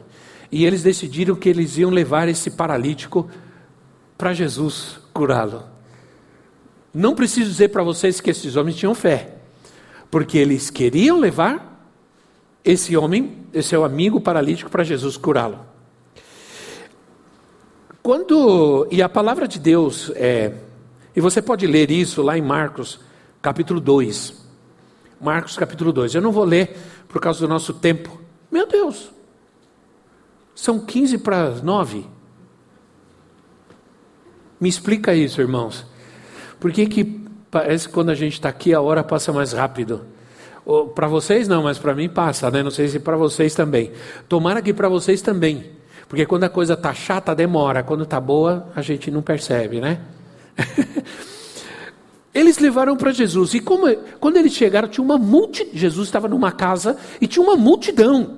E 0.50 0.64
eles 0.64 0.82
decidiram 0.82 1.34
que 1.34 1.48
eles 1.48 1.76
iam 1.76 1.90
levar 1.90 2.28
esse 2.28 2.50
paralítico 2.50 3.28
para 4.16 4.32
Jesus 4.32 5.00
curá-lo. 5.12 5.64
Não 6.94 7.14
preciso 7.14 7.50
dizer 7.50 7.68
para 7.68 7.82
vocês 7.82 8.20
que 8.20 8.30
esses 8.30 8.56
homens 8.56 8.76
tinham 8.76 8.94
fé 8.94 9.36
porque 10.10 10.38
eles 10.38 10.70
queriam 10.70 11.18
levar 11.18 11.84
esse 12.64 12.96
homem, 12.96 13.44
esse 13.52 13.70
seu 13.70 13.84
amigo 13.84 14.20
paralítico, 14.20 14.70
para 14.70 14.84
Jesus 14.84 15.16
curá-lo. 15.16 15.60
Quando, 18.02 18.86
e 18.90 19.02
a 19.02 19.08
palavra 19.08 19.48
de 19.48 19.58
Deus 19.58 20.12
é, 20.14 20.52
e 21.14 21.20
você 21.20 21.42
pode 21.42 21.66
ler 21.66 21.90
isso 21.90 22.22
lá 22.22 22.38
em 22.38 22.42
Marcos, 22.42 23.00
capítulo 23.42 23.80
2. 23.80 24.45
Marcos, 25.20 25.56
capítulo 25.56 25.92
2. 25.92 26.14
Eu 26.14 26.22
não 26.22 26.32
vou 26.32 26.44
ler 26.44 26.76
por 27.08 27.20
causa 27.20 27.40
do 27.40 27.48
nosso 27.48 27.74
tempo. 27.74 28.20
Meu 28.50 28.66
Deus, 28.66 29.10
são 30.54 30.78
15 30.78 31.18
para 31.18 31.50
9. 31.50 32.06
Me 34.60 34.68
explica 34.68 35.14
isso, 35.14 35.40
irmãos. 35.40 35.84
Por 36.58 36.72
que, 36.72 36.86
que 36.86 37.26
Parece 37.50 37.88
que 37.88 37.94
quando 37.94 38.10
a 38.10 38.14
gente 38.14 38.34
está 38.34 38.50
aqui 38.50 38.74
a 38.74 38.82
hora 38.82 39.02
passa 39.02 39.32
mais 39.32 39.52
rápido. 39.52 40.04
Para 40.94 41.06
vocês 41.06 41.46
não, 41.46 41.62
mas 41.62 41.78
para 41.78 41.94
mim 41.94 42.06
passa, 42.06 42.50
né? 42.50 42.62
Não 42.62 42.70
sei 42.70 42.86
se 42.86 42.98
para 42.98 43.16
vocês 43.16 43.54
também. 43.54 43.92
Tomara 44.28 44.60
que 44.60 44.74
para 44.74 44.90
vocês 44.90 45.22
também. 45.22 45.70
Porque 46.06 46.26
quando 46.26 46.44
a 46.44 46.48
coisa 46.50 46.74
está 46.74 46.92
chata, 46.92 47.34
demora. 47.34 47.82
Quando 47.82 48.02
está 48.02 48.20
boa, 48.20 48.68
a 48.74 48.82
gente 48.82 49.10
não 49.10 49.22
percebe, 49.22 49.80
né? 49.80 50.00
eles 52.36 52.58
levaram 52.58 52.96
para 52.98 53.12
Jesus. 53.12 53.54
E 53.54 53.60
como, 53.60 53.86
quando 54.20 54.36
eles 54.36 54.52
chegaram, 54.52 54.86
tinha 54.88 55.02
uma 55.02 55.16
multidão. 55.16 55.72
Jesus 55.72 56.06
estava 56.06 56.28
numa 56.28 56.52
casa 56.52 56.98
e 57.18 57.26
tinha 57.26 57.42
uma 57.42 57.56
multidão. 57.56 58.36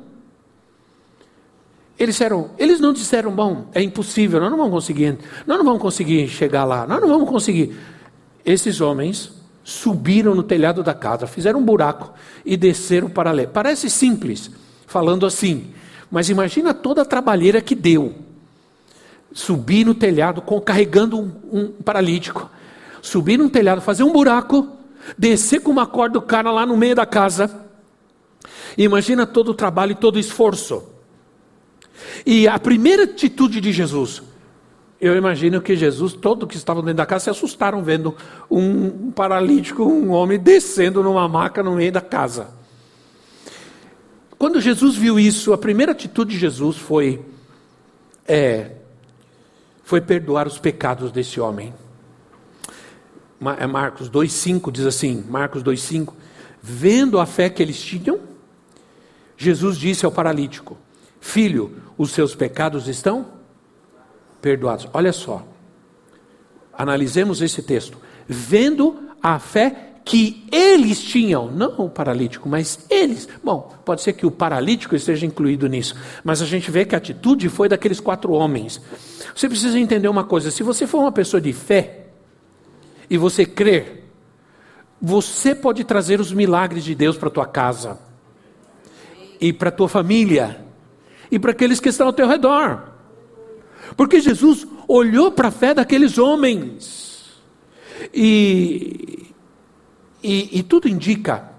Eles 1.99 2.15
disseram, 2.15 2.53
eles 2.57 2.79
não 2.79 2.93
disseram, 2.93 3.33
bom, 3.33 3.67
é 3.75 3.83
impossível, 3.83 4.39
nós 4.39 4.53
não 4.53 4.57
vamos 4.57 4.73
conseguir, 4.73 5.19
nós 5.45 5.59
não 5.59 5.65
vamos 5.65 5.83
conseguir 5.83 6.29
chegar 6.29 6.65
lá, 6.65 6.87
nós 6.87 7.01
não 7.01 7.09
vamos 7.09 7.29
conseguir 7.29 7.77
esses 8.45 8.81
homens 8.81 9.33
subiram 9.65 10.33
no 10.33 10.45
telhado 10.45 10.81
da 10.83 10.95
casa, 10.95 11.27
fizeram 11.27 11.59
um 11.59 11.65
buraco 11.65 12.15
e 12.47 12.57
desceram 12.57 13.11
para 13.11 13.33
ler. 13.33 13.49
Parece 13.49 13.91
simples, 13.91 14.49
falando 14.87 15.27
assim, 15.27 15.73
mas 16.09 16.31
imagina 16.31 16.73
toda 16.73 17.03
a 17.03 17.05
trabalheira 17.05 17.61
que 17.61 17.75
deu. 17.75 18.15
Subir 19.33 19.85
no 19.85 19.93
telhado 19.93 20.41
carregando 20.65 21.19
um, 21.19 21.33
um 21.53 21.83
paralítico, 21.83 22.49
subir 23.03 23.39
no 23.39 23.49
telhado, 23.51 23.81
fazer 23.81 24.03
um 24.03 24.13
buraco, 24.13 24.69
descer 25.17 25.61
com 25.61 25.71
uma 25.71 25.87
corda 25.87 26.15
do 26.15 26.23
cara 26.23 26.51
lá 26.51 26.67
no 26.67 26.77
meio 26.77 26.95
da 26.95 27.07
casa. 27.07 27.67
Imagina 28.77 29.27
todo 29.27 29.51
o 29.51 29.55
trabalho 29.55 29.93
e 29.93 29.97
todo 29.97 30.17
o 30.17 30.21
esforço. 30.21 30.83
E 32.25 32.47
a 32.47 32.59
primeira 32.59 33.05
atitude 33.05 33.61
de 33.61 33.73
Jesus, 33.73 34.23
eu 35.01 35.17
imagino 35.17 35.61
que 35.61 35.77
Jesus, 35.77 36.13
todos 36.13 36.49
que 36.49 36.57
estavam 36.57 36.83
dentro 36.83 36.99
da 36.99 37.07
casa, 37.07 37.25
se 37.25 37.31
assustaram 37.31 37.83
vendo 37.83 38.17
um 38.51 39.11
paralítico, 39.11 39.85
um 39.85 40.11
homem 40.11 40.39
descendo 40.39 41.03
numa 41.03 41.29
maca 41.29 41.63
no 41.63 41.75
meio 41.75 41.93
da 41.93 42.01
casa. 42.01 42.49
Quando 44.39 44.61
Jesus 44.61 44.95
viu 44.95 45.19
isso, 45.19 45.53
a 45.53 45.59
primeira 45.59 45.93
atitude 45.93 46.33
de 46.33 46.39
Jesus 46.39 46.77
foi 46.77 47.21
é, 48.27 48.73
foi 49.83 50.01
perdoar 50.01 50.47
os 50.47 50.59
pecados 50.59 51.11
desse 51.11 51.41
homem. 51.41 51.73
É 53.57 53.67
Marcos 53.67 54.11
2,5 54.11 54.73
diz 54.73 54.85
assim: 54.85 55.25
Marcos 55.29 55.63
2,5: 55.63 56.13
Vendo 56.61 57.21
a 57.21 57.27
fé 57.27 57.49
que 57.49 57.63
eles 57.63 57.81
tinham, 57.81 58.19
Jesus 59.37 59.79
disse 59.79 60.05
ao 60.05 60.11
paralítico: 60.11 60.77
Filho, 61.21 61.77
os 61.97 62.11
seus 62.11 62.35
pecados 62.35 62.89
estão 62.89 63.27
perdoados. 64.43 64.89
Olha 64.93 65.13
só, 65.13 65.47
analisemos 66.73 67.41
esse 67.41 67.63
texto. 67.63 67.99
Vendo 68.27 68.97
a 69.23 69.39
fé 69.39 69.85
que 70.05 70.45
eles 70.51 71.01
tinham, 71.01 71.51
não 71.51 71.79
o 71.79 71.89
paralítico, 71.91 72.49
mas 72.49 72.87
eles. 72.91 73.29
Bom, 73.45 73.73
pode 73.85 74.03
ser 74.03 74.15
que 74.15 74.27
o 74.27 74.31
paralítico 74.31 74.97
esteja 74.97 75.27
incluído 75.27 75.69
nisso, 75.69 75.95
mas 76.25 76.43
a 76.43 76.47
gente 76.47 76.71
vê 76.71 76.85
que 76.85 76.95
a 76.95 76.99
atitude 76.99 77.49
foi 77.49 77.69
daqueles 77.69 78.01
quatro 78.01 78.33
homens. 78.33 78.81
Você 79.35 79.49
precisa 79.49 79.79
entender 79.79 80.09
uma 80.09 80.25
coisa: 80.25 80.51
se 80.51 80.65
você 80.65 80.87
for 80.89 80.99
uma 80.99 81.13
pessoa 81.13 81.41
de 81.41 81.53
fé 81.53 82.08
e 83.09 83.17
você 83.17 83.47
crer, 83.47 84.05
você 85.01 85.55
pode 85.55 85.85
trazer 85.85 86.21
os 86.21 86.33
milagres 86.33 86.85
de 86.85 86.95
Deus 86.95 87.17
para 87.17 87.31
tua 87.31 87.47
casa 87.47 87.99
e 89.41 89.53
para 89.53 89.71
tua 89.71 89.89
família 89.89 90.65
e 91.31 91.39
para 91.39 91.53
aqueles 91.53 91.81
que 91.81 91.89
estão 91.89 92.09
ao 92.09 92.13
teu 92.13 92.27
redor. 92.27 92.93
Porque 93.97 94.21
Jesus 94.21 94.67
olhou 94.87 95.31
para 95.31 95.49
a 95.49 95.53
fé 95.53 95.73
daqueles 95.75 96.19
homens. 96.19 97.39
E, 98.13 99.33
e, 100.23 100.59
e 100.59 100.63
tudo 100.63 100.89
indica 100.89 101.53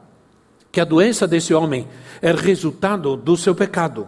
que 0.71 0.79
a 0.79 0.85
doença 0.85 1.27
desse 1.27 1.53
homem 1.53 1.87
é 2.21 2.31
resultado 2.31 3.15
do 3.15 3.35
seu 3.35 3.55
pecado. 3.55 4.07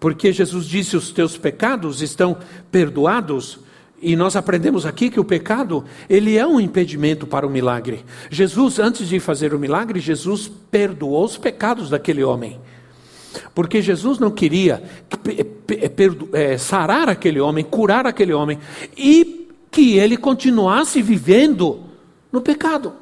Porque 0.00 0.32
Jesus 0.32 0.66
disse: 0.66 0.96
os 0.96 1.10
teus 1.10 1.36
pecados 1.36 2.02
estão 2.02 2.36
perdoados. 2.70 3.60
E 4.02 4.16
nós 4.16 4.34
aprendemos 4.34 4.84
aqui 4.84 5.08
que 5.08 5.20
o 5.20 5.24
pecado, 5.24 5.84
ele 6.10 6.36
é 6.36 6.44
um 6.44 6.60
impedimento 6.60 7.24
para 7.24 7.46
o 7.46 7.50
milagre. 7.50 8.04
Jesus, 8.28 8.80
antes 8.80 9.08
de 9.08 9.20
fazer 9.20 9.54
o 9.54 9.58
milagre, 9.60 10.00
Jesus 10.00 10.50
perdoou 10.70 11.24
os 11.24 11.38
pecados 11.38 11.88
daquele 11.88 12.24
homem. 12.24 12.58
Porque 13.54 13.80
Jesus 13.80 14.18
não 14.18 14.30
queria 14.30 14.82
é, 16.32 16.58
sarar 16.58 17.08
aquele 17.08 17.40
homem, 17.40 17.64
curar 17.64 18.04
aquele 18.04 18.32
homem, 18.32 18.58
e 18.96 19.48
que 19.70 19.96
ele 19.96 20.16
continuasse 20.16 21.00
vivendo 21.00 21.84
no 22.32 22.40
pecado. 22.40 23.01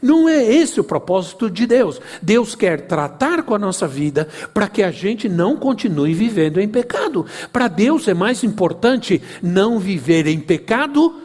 Não 0.00 0.28
é 0.28 0.42
esse 0.42 0.80
o 0.80 0.84
propósito 0.84 1.50
de 1.50 1.66
Deus. 1.66 2.00
Deus 2.20 2.54
quer 2.54 2.86
tratar 2.86 3.42
com 3.42 3.54
a 3.54 3.58
nossa 3.58 3.86
vida 3.86 4.28
para 4.52 4.68
que 4.68 4.82
a 4.82 4.90
gente 4.90 5.28
não 5.28 5.56
continue 5.56 6.14
vivendo 6.14 6.60
em 6.60 6.68
pecado. 6.68 7.26
Para 7.52 7.68
Deus 7.68 8.08
é 8.08 8.14
mais 8.14 8.44
importante 8.44 9.22
não 9.42 9.78
viver 9.78 10.26
em 10.26 10.40
pecado 10.40 11.20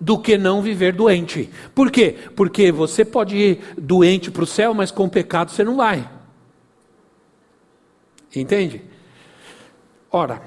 do 0.00 0.18
que 0.18 0.38
não 0.38 0.62
viver 0.62 0.94
doente. 0.94 1.50
Por 1.74 1.90
quê? 1.90 2.16
Porque 2.34 2.72
você 2.72 3.04
pode 3.04 3.36
ir 3.36 3.60
doente 3.76 4.30
para 4.30 4.44
o 4.44 4.46
céu, 4.46 4.72
mas 4.72 4.90
com 4.90 5.08
pecado 5.08 5.50
você 5.50 5.62
não 5.62 5.76
vai. 5.76 6.08
Entende? 8.34 8.82
Ora, 10.10 10.42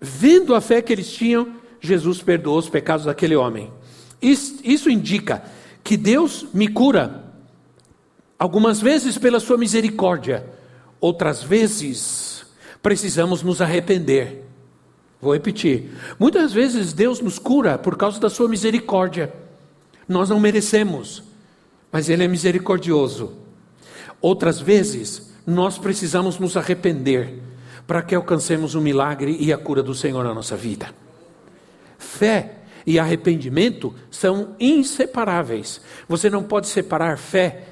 vendo 0.00 0.54
a 0.54 0.60
fé 0.60 0.82
que 0.82 0.92
eles 0.92 1.10
tinham, 1.12 1.54
Jesus 1.80 2.22
perdoou 2.22 2.58
os 2.58 2.68
pecados 2.68 3.06
daquele 3.06 3.36
homem. 3.36 3.70
Isso, 4.20 4.90
indica 4.90 5.44
que 5.84 5.96
Deus 5.96 6.46
me 6.52 6.66
cura 6.66 7.24
Algumas 8.38 8.80
vezes 8.80 9.16
pela 9.16 9.40
sua 9.40 9.56
misericórdia, 9.56 10.44
outras 11.00 11.42
vezes 11.42 12.44
precisamos 12.82 13.42
nos 13.42 13.62
arrepender. 13.62 14.44
Vou 15.20 15.32
repetir. 15.32 15.90
Muitas 16.18 16.52
vezes 16.52 16.92
Deus 16.92 17.20
nos 17.20 17.38
cura 17.38 17.78
por 17.78 17.96
causa 17.96 18.20
da 18.20 18.28
sua 18.28 18.48
misericórdia. 18.48 19.32
Nós 20.06 20.28
não 20.28 20.38
merecemos, 20.38 21.22
mas 21.90 22.08
Ele 22.08 22.24
é 22.24 22.28
misericordioso. 22.28 23.32
Outras 24.20 24.60
vezes, 24.60 25.32
nós 25.46 25.78
precisamos 25.78 26.38
nos 26.38 26.56
arrepender 26.56 27.40
para 27.86 28.02
que 28.02 28.14
alcancemos 28.14 28.74
o 28.74 28.80
milagre 28.80 29.36
e 29.40 29.52
a 29.52 29.58
cura 29.58 29.82
do 29.82 29.94
Senhor 29.94 30.22
na 30.22 30.34
nossa 30.34 30.56
vida. 30.56 30.94
Fé 31.98 32.56
e 32.86 32.98
arrependimento 32.98 33.94
são 34.10 34.54
inseparáveis. 34.60 35.80
Você 36.08 36.28
não 36.28 36.42
pode 36.42 36.68
separar 36.68 37.18
fé 37.18 37.62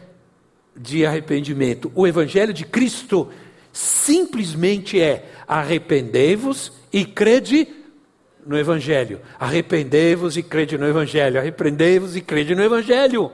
de 0.77 1.05
arrependimento. 1.05 1.93
O 1.95 2.07
Evangelho 2.07 2.53
de 2.53 2.65
Cristo 2.65 3.29
simplesmente 3.73 5.01
é: 5.01 5.27
arrependei-vos 5.47 6.73
e 6.93 7.05
crede 7.05 7.69
no 8.47 8.59
Evangelho. 8.59 9.21
Arrependei-vos 9.39 10.37
e 10.37 10.43
crede 10.43 10.79
no 10.79 10.87
Evangelho. 10.87 11.39
Arrependei-vos 11.39 12.17
e 12.17 12.21
crede 12.21 12.55
no 12.55 12.63
Evangelho. 12.63 13.31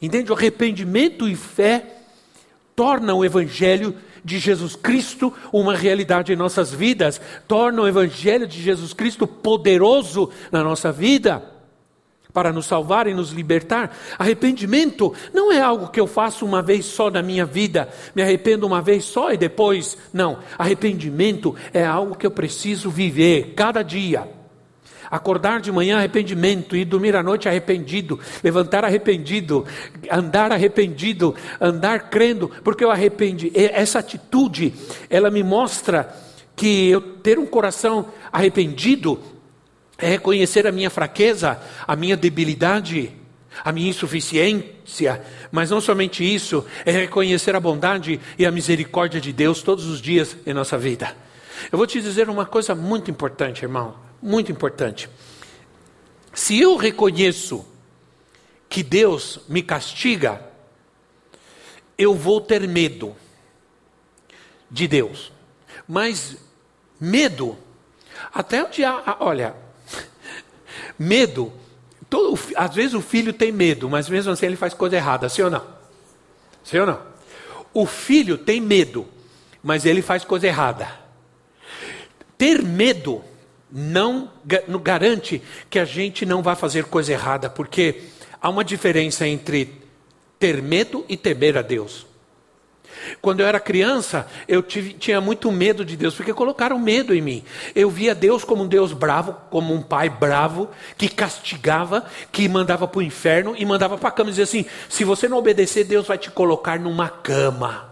Entende? 0.00 0.32
O 0.32 0.34
arrependimento 0.34 1.28
e 1.28 1.36
fé 1.36 1.84
tornam 2.74 3.18
o 3.18 3.24
Evangelho 3.24 3.94
de 4.24 4.38
Jesus 4.38 4.76
Cristo 4.76 5.32
uma 5.52 5.74
realidade 5.74 6.32
em 6.32 6.36
nossas 6.36 6.72
vidas, 6.72 7.20
tornam 7.46 7.84
o 7.84 7.88
Evangelho 7.88 8.46
de 8.46 8.60
Jesus 8.62 8.92
Cristo 8.92 9.26
poderoso 9.26 10.30
na 10.50 10.62
nossa 10.62 10.92
vida 10.92 11.42
para 12.32 12.52
nos 12.52 12.66
salvar 12.66 13.06
e 13.06 13.14
nos 13.14 13.30
libertar. 13.30 13.96
Arrependimento 14.18 15.12
não 15.32 15.52
é 15.52 15.60
algo 15.60 15.88
que 15.88 16.00
eu 16.00 16.06
faço 16.06 16.46
uma 16.46 16.62
vez 16.62 16.84
só 16.86 17.10
na 17.10 17.22
minha 17.22 17.44
vida, 17.44 17.88
me 18.14 18.22
arrependo 18.22 18.66
uma 18.66 18.80
vez 18.80 19.04
só 19.04 19.32
e 19.32 19.36
depois. 19.36 19.96
Não. 20.12 20.38
Arrependimento 20.56 21.54
é 21.72 21.84
algo 21.84 22.16
que 22.16 22.26
eu 22.26 22.30
preciso 22.30 22.90
viver 22.90 23.54
cada 23.54 23.82
dia. 23.82 24.39
Acordar 25.10 25.60
de 25.60 25.72
manhã 25.72 25.98
arrependimento, 25.98 26.76
ir 26.76 26.84
dormir 26.84 27.16
à 27.16 27.22
noite 27.22 27.48
arrependido, 27.48 28.20
levantar 28.44 28.84
arrependido, 28.84 29.66
andar 30.10 30.52
arrependido, 30.52 31.34
andar 31.60 32.10
crendo, 32.10 32.50
porque 32.62 32.84
eu 32.84 32.90
arrependi. 32.90 33.50
Essa 33.54 33.98
atitude, 33.98 34.72
ela 35.08 35.30
me 35.30 35.42
mostra 35.42 36.14
que 36.54 36.88
eu 36.88 37.00
ter 37.00 37.38
um 37.38 37.46
coração 37.46 38.06
arrependido 38.30 39.18
é 40.00 40.08
reconhecer 40.08 40.66
a 40.66 40.72
minha 40.72 40.88
fraqueza, 40.88 41.60
a 41.86 41.94
minha 41.94 42.16
debilidade, 42.16 43.12
a 43.64 43.70
minha 43.70 43.90
insuficiência, 43.90 45.22
mas 45.52 45.70
não 45.70 45.80
somente 45.80 46.24
isso, 46.24 46.64
é 46.86 46.90
reconhecer 46.90 47.54
a 47.54 47.60
bondade 47.60 48.18
e 48.38 48.46
a 48.46 48.50
misericórdia 48.50 49.20
de 49.20 49.32
Deus 49.32 49.62
todos 49.62 49.86
os 49.86 50.00
dias 50.00 50.36
em 50.46 50.54
nossa 50.54 50.78
vida. 50.78 51.14
Eu 51.70 51.76
vou 51.76 51.86
te 51.86 52.00
dizer 52.00 52.30
uma 52.30 52.46
coisa 52.46 52.74
muito 52.74 53.10
importante, 53.10 53.62
irmão, 53.62 53.94
muito 54.22 54.52
importante. 54.52 55.08
Se 56.32 56.58
eu 56.58 56.76
reconheço 56.76 57.66
que 58.68 58.82
Deus 58.82 59.40
me 59.48 59.62
castiga, 59.62 60.44
eu 61.98 62.14
vou 62.14 62.40
ter 62.40 62.66
medo 62.68 63.16
de 64.70 64.86
Deus. 64.86 65.32
Mas 65.88 66.36
medo, 67.00 67.58
até 68.32 68.62
o 68.62 68.68
dia, 68.68 69.02
olha, 69.18 69.54
Medo, 70.98 71.52
todo, 72.08 72.38
às 72.56 72.74
vezes 72.74 72.94
o 72.94 73.00
filho 73.00 73.32
tem 73.32 73.50
medo, 73.50 73.88
mas 73.88 74.08
mesmo 74.08 74.32
assim 74.32 74.46
ele 74.46 74.56
faz 74.56 74.74
coisa 74.74 74.96
errada, 74.96 75.28
sim 75.28 75.42
ou 75.42 75.50
não? 75.50 75.66
Sim 76.62 76.78
ou 76.78 76.86
não? 76.86 77.00
O 77.72 77.86
filho 77.86 78.36
tem 78.36 78.60
medo, 78.60 79.06
mas 79.62 79.86
ele 79.86 80.02
faz 80.02 80.24
coisa 80.24 80.46
errada. 80.46 80.88
Ter 82.36 82.62
medo 82.62 83.24
não, 83.72 84.30
garante 84.82 85.42
que 85.68 85.78
a 85.78 85.84
gente 85.84 86.26
não 86.26 86.42
vai 86.42 86.56
fazer 86.56 86.84
coisa 86.84 87.12
errada, 87.12 87.48
porque 87.48 88.02
há 88.40 88.48
uma 88.48 88.64
diferença 88.64 89.26
entre 89.26 89.80
ter 90.38 90.62
medo 90.62 91.04
e 91.08 91.16
temer 91.16 91.56
a 91.56 91.62
Deus. 91.62 92.06
Quando 93.20 93.40
eu 93.40 93.46
era 93.46 93.60
criança, 93.60 94.26
eu 94.46 94.62
tive, 94.62 94.92
tinha 94.92 95.20
muito 95.20 95.50
medo 95.50 95.84
de 95.84 95.96
Deus, 95.96 96.14
porque 96.14 96.34
colocaram 96.34 96.78
medo 96.78 97.14
em 97.14 97.20
mim. 97.20 97.44
Eu 97.74 97.88
via 97.90 98.14
Deus 98.14 98.44
como 98.44 98.64
um 98.64 98.68
Deus 98.68 98.92
bravo, 98.92 99.34
como 99.50 99.72
um 99.72 99.82
pai 99.82 100.08
bravo, 100.08 100.68
que 100.96 101.08
castigava, 101.08 102.04
que 102.32 102.48
mandava 102.48 102.86
para 102.86 102.98
o 102.98 103.02
inferno 103.02 103.54
e 103.56 103.64
mandava 103.64 103.96
para 103.96 104.08
a 104.08 104.12
cama 104.12 104.30
e 104.30 104.32
dizia 104.32 104.44
assim: 104.44 104.66
se 104.88 105.04
você 105.04 105.28
não 105.28 105.38
obedecer, 105.38 105.84
Deus 105.84 106.06
vai 106.06 106.18
te 106.18 106.30
colocar 106.30 106.78
numa 106.78 107.08
cama. 107.08 107.89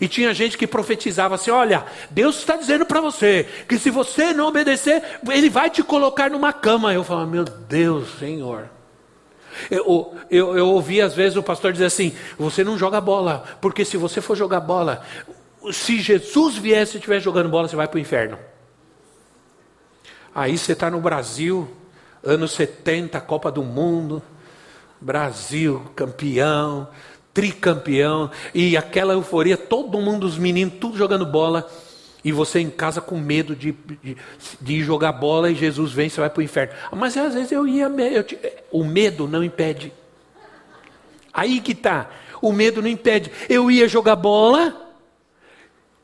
E 0.00 0.08
tinha 0.08 0.32
gente 0.34 0.56
que 0.58 0.66
profetizava 0.66 1.34
assim: 1.34 1.50
olha, 1.50 1.84
Deus 2.10 2.38
está 2.38 2.56
dizendo 2.56 2.86
para 2.86 3.00
você 3.00 3.46
que 3.68 3.78
se 3.78 3.90
você 3.90 4.32
não 4.32 4.48
obedecer, 4.48 5.02
Ele 5.30 5.50
vai 5.50 5.70
te 5.70 5.82
colocar 5.82 6.30
numa 6.30 6.52
cama. 6.52 6.92
Eu 6.92 7.04
falava: 7.04 7.30
meu 7.30 7.44
Deus, 7.44 8.18
Senhor. 8.18 8.68
Eu, 9.70 10.16
eu, 10.30 10.56
eu 10.56 10.68
ouvi 10.68 11.00
às 11.00 11.14
vezes 11.14 11.36
o 11.36 11.42
pastor 11.42 11.72
dizer 11.72 11.86
assim: 11.86 12.14
você 12.38 12.64
não 12.64 12.78
joga 12.78 13.00
bola, 13.00 13.44
porque 13.60 13.84
se 13.84 13.96
você 13.96 14.20
for 14.20 14.36
jogar 14.36 14.60
bola, 14.60 15.04
se 15.72 16.00
Jesus 16.00 16.56
viesse 16.56 16.96
e 16.96 16.98
estiver 16.98 17.20
jogando 17.20 17.48
bola, 17.48 17.68
você 17.68 17.76
vai 17.76 17.86
para 17.86 17.98
o 17.98 18.00
inferno. 18.00 18.38
Aí 20.34 20.56
você 20.56 20.72
está 20.72 20.90
no 20.90 21.00
Brasil, 21.00 21.70
anos 22.24 22.52
70, 22.52 23.20
Copa 23.20 23.52
do 23.52 23.62
Mundo, 23.62 24.22
Brasil 25.00 25.82
campeão, 25.94 26.88
tricampeão, 27.32 28.30
e 28.54 28.76
aquela 28.76 29.14
euforia, 29.14 29.56
todo 29.56 30.00
mundo, 30.00 30.24
os 30.24 30.38
meninos, 30.38 30.74
tudo 30.80 30.96
jogando 30.96 31.24
bola. 31.24 31.68
E 32.24 32.30
você 32.30 32.60
em 32.60 32.70
casa 32.70 33.00
com 33.00 33.18
medo 33.18 33.56
de, 33.56 33.72
de, 34.02 34.16
de 34.60 34.82
jogar 34.84 35.10
bola 35.10 35.50
e 35.50 35.56
Jesus 35.56 35.92
vem, 35.92 36.08
você 36.08 36.20
vai 36.20 36.30
para 36.30 36.40
o 36.40 36.44
inferno. 36.44 36.72
Mas 36.92 37.16
às 37.16 37.34
vezes 37.34 37.50
eu 37.50 37.66
ia. 37.66 37.86
Eu, 37.86 38.24
o 38.70 38.84
medo 38.84 39.26
não 39.26 39.42
impede. 39.42 39.92
Aí 41.32 41.60
que 41.60 41.72
está. 41.72 42.08
O 42.40 42.52
medo 42.52 42.80
não 42.80 42.88
impede. 42.88 43.30
Eu 43.48 43.70
ia 43.70 43.88
jogar 43.88 44.14
bola. 44.14 44.78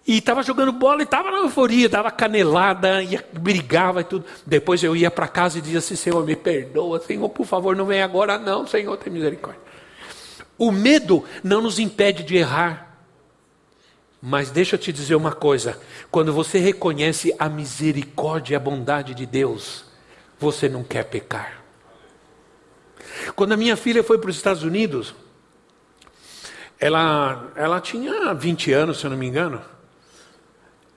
E 0.05 0.19
estava 0.19 0.43
jogando 0.43 0.73
bola 0.73 1.03
e 1.03 1.05
estava 1.05 1.31
na 1.31 1.37
euforia, 1.37 1.85
estava 1.85 2.11
canelada, 2.11 3.03
ia, 3.03 3.23
brigava 3.31 4.01
e 4.01 4.05
tudo. 4.05 4.25
Depois 4.47 4.83
eu 4.83 4.97
ia 4.97 5.11
para 5.11 5.29
casa 5.29 5.59
e 5.59 5.61
dizia 5.61 5.81
assim: 5.81 5.95
Senhor, 5.95 6.25
me 6.25 6.35
perdoa, 6.35 6.99
Senhor, 6.99 7.29
por 7.29 7.45
favor, 7.45 7.77
não 7.77 7.85
vem 7.85 8.01
agora, 8.01 8.39
não, 8.39 8.67
Senhor, 8.67 8.97
tem 8.97 9.13
misericórdia. 9.13 9.61
O 10.59 10.73
medo 10.73 11.25
não 11.43 11.63
nos 11.63 11.79
impede 11.79 12.25
de 12.25 12.37
errar. 12.37 12.99
Mas 14.21 14.51
deixa 14.51 14.75
eu 14.75 14.81
te 14.81 14.93
dizer 14.93 15.15
uma 15.15 15.33
coisa: 15.33 15.81
quando 16.11 16.33
você 16.33 16.59
reconhece 16.59 17.33
a 17.39 17.49
misericórdia 17.49 18.55
e 18.55 18.57
a 18.57 18.61
bondade 18.61 19.15
de 19.15 19.25
Deus, 19.25 19.85
você 20.39 20.69
não 20.69 20.83
quer 20.83 21.05
pecar. 21.05 21.63
Quando 23.37 23.53
a 23.53 23.57
minha 23.57 23.77
filha 23.77 24.03
foi 24.03 24.19
para 24.19 24.31
os 24.31 24.37
Estados 24.37 24.65
Unidos, 24.65 25.15
ela, 26.81 27.51
ela 27.55 27.81
tinha 27.81 28.35
20 28.35 28.73
anos, 28.73 28.99
se 28.99 29.07
eu 29.07 29.11
não 29.11 29.17
me 29.17 29.27
engano. 29.27 29.63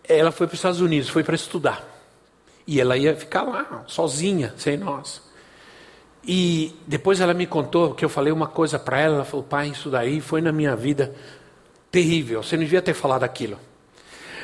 Ela 0.04 0.32
foi 0.32 0.48
para 0.48 0.54
os 0.54 0.60
Estados 0.60 0.82
Unidos, 0.82 1.10
foi 1.10 1.24
para 1.24 1.36
estudar. 1.36 1.88
E 2.66 2.82
ela 2.82 2.98
ia 2.98 3.16
ficar 3.16 3.44
lá, 3.44 3.84
sozinha, 3.88 4.54
sem 4.58 4.78
nós. 4.78 5.31
E 6.24 6.76
depois 6.86 7.20
ela 7.20 7.34
me 7.34 7.48
contou 7.48 7.94
que 7.94 8.06
eu 8.06 8.10
falei 8.10 8.32
uma 8.32 8.48
coisa 8.48 8.78
para 8.78 9.00
ela. 9.00 9.16
Ela 9.16 9.26
falou: 9.26 9.44
pai, 9.44 9.70
isso 9.70 9.90
daí 9.90 10.22
foi 10.22 10.42
na 10.42 10.52
minha 10.52 10.76
vida 10.76 11.14
terrível. 11.92 12.44
Você 12.44 12.56
não 12.56 12.64
devia 12.64 12.82
ter 12.82 12.94
falado 12.94 13.24
aquilo. 13.24 13.58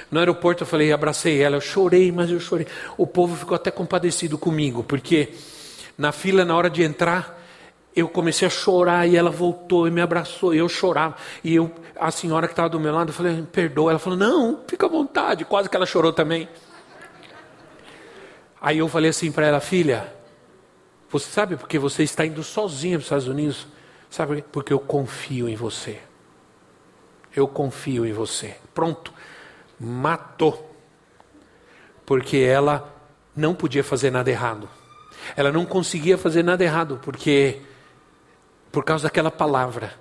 No 0.10 0.20
aeroporto 0.20 0.64
eu 0.64 0.68
falei, 0.68 0.92
abracei 0.92 1.42
ela, 1.42 1.58
eu 1.58 1.62
chorei, 1.62 2.12
mas 2.12 2.32
eu 2.32 2.40
chorei. 2.40 2.66
O 2.98 3.06
povo 3.06 3.36
ficou 3.36 3.56
até 3.56 3.70
compadecido 3.70 4.38
comigo, 4.38 4.82
porque 4.84 5.34
na 5.98 6.14
fila, 6.14 6.46
na 6.46 6.56
hora 6.56 6.70
de 6.70 6.82
entrar, 6.82 7.38
eu 7.94 8.08
comecei 8.08 8.48
a 8.48 8.52
chorar 8.52 9.06
e 9.06 9.18
ela 9.18 9.30
voltou 9.30 9.88
e 9.88 9.92
me 9.92 10.00
abraçou 10.00 10.54
e 10.54 10.60
eu 10.60 10.70
chorava. 10.70 11.16
E 11.44 11.56
eu, 11.56 11.70
a 12.00 12.10
senhora 12.10 12.48
que 12.48 12.54
estava 12.54 12.70
do 12.70 12.80
meu 12.80 12.94
lado, 12.94 13.10
eu 13.10 13.14
falei, 13.14 13.44
perdoa. 13.52 13.92
Ela 13.92 14.00
falou, 14.00 14.18
não, 14.18 14.62
fica 14.68 14.86
à 14.86 14.90
vontade. 14.90 15.44
Quase 15.44 15.68
que 15.70 15.76
ela 15.76 15.86
chorou 15.86 16.14
também. 16.14 16.48
Aí 18.62 18.78
eu 18.78 18.88
falei 18.88 19.10
assim 19.10 19.32
para 19.32 19.48
ela, 19.48 19.60
filha, 19.60 20.14
você 21.10 21.30
sabe 21.30 21.56
porque 21.56 21.80
você 21.80 22.04
está 22.04 22.26
indo 22.26 22.44
sozinha 22.44 22.98
para 22.98 23.02
os 23.02 23.06
Estados 23.06 23.28
Unidos? 23.28 23.68
Sabe 24.10 24.44
porque 24.52 24.74
eu 24.74 24.80
confio 24.80 25.48
em 25.48 25.56
você 25.56 26.02
eu 27.40 27.48
confio 27.48 28.06
em 28.06 28.12
você. 28.12 28.56
Pronto, 28.74 29.14
matou. 29.80 30.76
Porque 32.06 32.38
ela 32.38 32.94
não 33.36 33.54
podia 33.54 33.84
fazer 33.84 34.12
nada 34.12 34.30
errado. 34.30 34.68
Ela 35.36 35.52
não 35.52 35.66
conseguia 35.66 36.18
fazer 36.18 36.44
nada 36.44 36.64
errado, 36.64 37.00
porque 37.04 37.62
por 38.72 38.84
causa 38.84 39.04
daquela 39.04 39.32
palavra. 39.32 39.94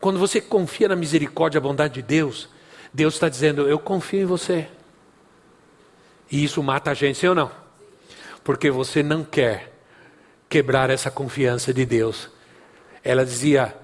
Quando 0.00 0.18
você 0.18 0.40
confia 0.40 0.88
na 0.88 0.96
misericórdia 0.96 1.58
e 1.58 1.60
bondade 1.60 1.94
de 1.94 2.02
Deus, 2.02 2.48
Deus 2.92 3.14
está 3.14 3.28
dizendo: 3.28 3.68
Eu 3.68 3.78
confio 3.78 4.22
em 4.22 4.26
você. 4.26 4.68
E 6.30 6.44
isso 6.44 6.62
mata 6.62 6.92
a 6.92 6.94
gente, 6.94 7.18
sim 7.18 7.26
ou 7.26 7.34
não? 7.34 7.50
Porque 8.44 8.70
você 8.70 9.02
não 9.02 9.24
quer 9.24 9.69
quebrar 10.50 10.90
essa 10.90 11.10
confiança 11.10 11.72
de 11.72 11.86
Deus. 11.86 12.28
Ela 13.02 13.24
dizia: 13.24 13.74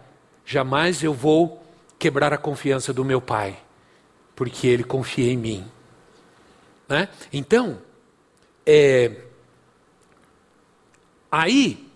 jamais 0.45 1.03
eu 1.03 1.15
vou 1.15 1.65
quebrar 1.99 2.35
a 2.35 2.37
confiança 2.37 2.93
do 2.93 3.05
meu 3.05 3.21
pai, 3.21 3.57
porque 4.35 4.67
ele 4.67 4.85
confia 4.85 5.33
em 5.33 5.37
mim. 5.37 5.65
Né? 6.89 7.09
Então, 7.33 7.79
é, 8.67 9.13
aí, 11.31 11.89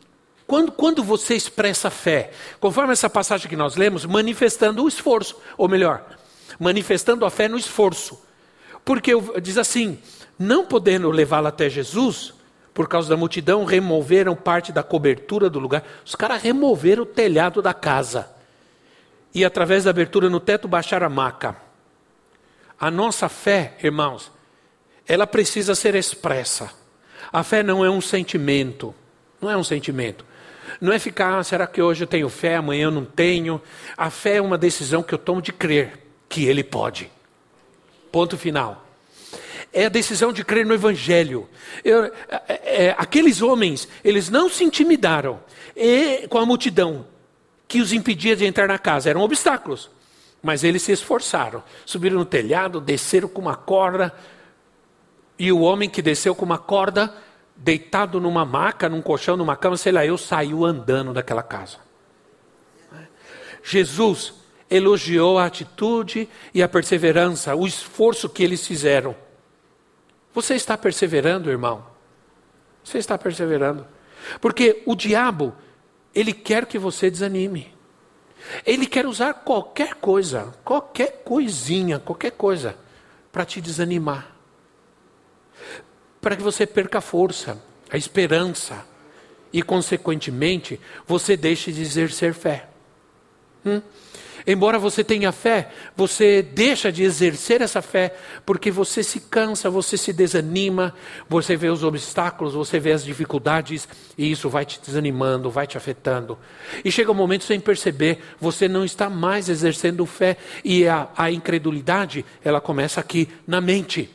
quando, 0.47 0.73
quando 0.73 1.03
você 1.03 1.35
expressa 1.35 1.91
fé, 1.91 2.33
conforme 2.59 2.93
essa 2.93 3.11
passagem 3.11 3.49
que 3.49 3.57
nós 3.57 3.77
lemos, 3.77 4.07
manifestando 4.07 4.85
o 4.85 4.89
esforço, 4.89 5.37
ou 5.59 5.69
melhor, 5.69 6.17
manifestando 6.59 7.25
a 7.27 7.31
fé 7.31 7.49
no 7.49 7.59
esforço. 7.59 8.23
Porque 8.85 9.13
diz 9.43 9.59
assim: 9.59 9.99
não 10.39 10.65
podendo 10.65 11.11
levá-la 11.11 11.51
até 11.51 11.69
Jesus, 11.69 12.35
por 12.73 12.89
causa 12.89 13.09
da 13.09 13.17
multidão, 13.17 13.65
removeram 13.65 14.35
parte 14.37 14.73
da 14.73 14.83
cobertura 14.83 15.51
do 15.51 15.59
lugar. 15.59 15.85
Os 16.05 16.15
caras 16.15 16.43
removeram 16.43 17.03
o 17.03 17.07
telhado 17.07 17.61
da 17.61 17.75
casa. 17.75 18.31
E 19.35 19.45
através 19.45 19.85
da 19.85 19.91
abertura 19.91 20.29
no 20.29 20.41
teto 20.41 20.69
baixaram 20.69 21.07
a 21.07 21.11
maca. 21.11 21.57
A 22.79 22.91
nossa 22.91 23.29
fé, 23.29 23.77
irmãos, 23.83 24.33
ela 25.07 25.27
precisa 25.27 25.75
ser 25.75 25.95
expressa. 25.95 26.71
A 27.33 27.43
fé 27.43 27.63
não 27.63 27.85
é 27.85 27.91
um 27.91 28.01
sentimento. 28.01 28.95
Não 29.41 29.51
é 29.51 29.57
um 29.57 29.65
sentimento. 29.65 30.25
Não 30.81 30.93
é 30.93 30.99
ficar, 30.99 31.39
ah, 31.39 31.45
será 31.45 31.67
que 31.67 31.83
hoje 31.83 32.05
eu 32.05 32.09
tenho 32.09 32.29
fé, 32.29 32.57
amanhã 32.57 32.85
eu 32.85 32.91
não 32.91 33.05
tenho. 33.05 33.61
A 33.97 34.11
fé 34.11 34.37
é 34.37 34.41
uma 34.41 34.57
decisão 34.57 35.03
que 35.03 35.13
eu 35.13 35.19
tomo 35.19 35.43
de 35.43 35.53
crer 35.53 35.99
que 36.29 36.45
Ele 36.47 36.63
pode. 36.63 37.11
Ponto 38.13 38.39
final. 38.39 38.87
É 39.73 39.87
a 39.87 39.89
decisão 39.89 40.33
de 40.33 40.45
crer 40.45 40.67
no 40.67 40.75
Evangelho. 40.75 41.49
Eu, 41.85 42.05
é, 42.05 42.13
é, 42.49 42.95
aqueles 42.99 43.41
homens, 43.41 43.89
eles 44.03 44.29
não 44.29 44.49
se 44.49 44.65
intimidaram 44.65 45.41
e, 45.77 46.27
com 46.29 46.39
a 46.39 46.47
multidão 46.47 47.07
que 47.69 47.81
os 47.81 47.93
impedia 47.93 48.35
de 48.35 48.45
entrar 48.45 48.67
na 48.67 48.79
casa. 48.79 49.11
Eram 49.11 49.21
obstáculos. 49.21 49.91
Mas 50.43 50.65
eles 50.65 50.83
se 50.83 50.91
esforçaram. 50.91 51.63
Subiram 51.87 52.19
no 52.19 52.25
telhado, 52.25 52.81
desceram 52.81 53.29
com 53.29 53.41
uma 53.41 53.55
corda. 53.55 54.13
E 55.39 55.53
o 55.53 55.61
homem 55.61 55.89
que 55.89 56.03
desceu 56.03 56.35
com 56.35 56.45
uma 56.45 56.59
corda, 56.59 57.15
deitado 57.55 58.21
numa 58.21 58.45
maca, 58.45 58.89
num 58.89 59.01
colchão, 59.01 59.37
numa 59.37 59.57
cama, 59.57 59.77
sei 59.77 59.93
lá, 59.93 60.05
eu 60.05 60.19
saiu 60.19 60.65
andando 60.65 61.13
daquela 61.13 61.43
casa. 61.43 61.79
Jesus 63.63 64.35
elogiou 64.69 65.39
a 65.39 65.47
atitude 65.47 66.29
e 66.55 66.63
a 66.63 66.69
perseverança, 66.69 67.55
o 67.55 67.67
esforço 67.67 68.29
que 68.29 68.43
eles 68.43 68.67
fizeram. 68.67 69.15
Você 70.33 70.55
está 70.55 70.77
perseverando, 70.79 71.51
irmão? 71.51 71.85
Você 72.85 72.99
está 72.99 73.19
perseverando. 73.19 73.87
Porque 74.41 74.83
o 74.87 74.95
diabo, 74.95 75.55
ele 76.15 76.33
quer 76.33 76.67
que 76.67 76.79
você 76.79 77.11
desanime. 77.11 77.75
Ele 78.65 78.87
quer 78.87 79.07
usar 79.07 79.35
qualquer 79.35 79.95
coisa, 79.95 80.55
qualquer 80.65 81.23
coisinha, 81.25 81.99
qualquer 81.99 82.33
coisa, 82.33 82.77
para 83.31 83.45
te 83.45 83.61
desanimar. 83.61 84.35
Para 86.21 86.37
que 86.37 86.43
você 86.43 86.67
perca 86.67 86.99
a 86.99 87.03
força, 87.03 87.63
a 87.91 87.97
esperança. 87.97 88.87
E, 89.53 89.63
consequentemente, 89.63 90.81
você 91.07 91.37
deixe 91.37 91.73
de 91.73 91.83
exercer 91.83 92.35
fé. 92.35 92.69
Hum? 93.67 93.83
Embora 94.47 94.79
você 94.79 95.05
tenha 95.05 95.33
fé, 95.33 95.71
você 95.97 96.43
deixa 96.43 96.91
de 96.91 97.03
exercer 97.03 97.61
essa 97.61 97.83
fé 97.83 98.17
porque 98.45 98.71
você 98.71 99.03
se 99.03 99.21
cansa, 99.21 99.69
você 99.69 99.97
se 99.97 100.13
desanima, 100.13 100.95
você 101.29 101.57
vê 101.57 101.69
os 101.69 101.83
obstáculos, 101.83 102.55
você 102.55 102.79
vê 102.79 102.93
as 102.93 103.05
dificuldades 103.05 103.89
e 104.17 104.31
isso 104.31 104.49
vai 104.49 104.65
te 104.65 104.81
desanimando, 104.81 105.51
vai 105.51 105.67
te 105.67 105.77
afetando. 105.77 106.39
E 106.85 106.91
chega 106.91 107.11
um 107.11 107.15
momento 107.15 107.45
sem 107.45 107.61
perceber, 107.61 108.19
você 108.41 108.69
não 108.69 108.85
está 108.85 109.11
mais 109.11 109.49
exercendo 109.49 110.07
fé 110.07 110.37
e 110.65 110.87
a, 110.87 111.09
a 111.17 111.31
incredulidade 111.31 112.25
ela 112.45 112.61
começa 112.61 113.01
aqui 113.01 113.29
na 113.47 113.61
mente. 113.61 114.11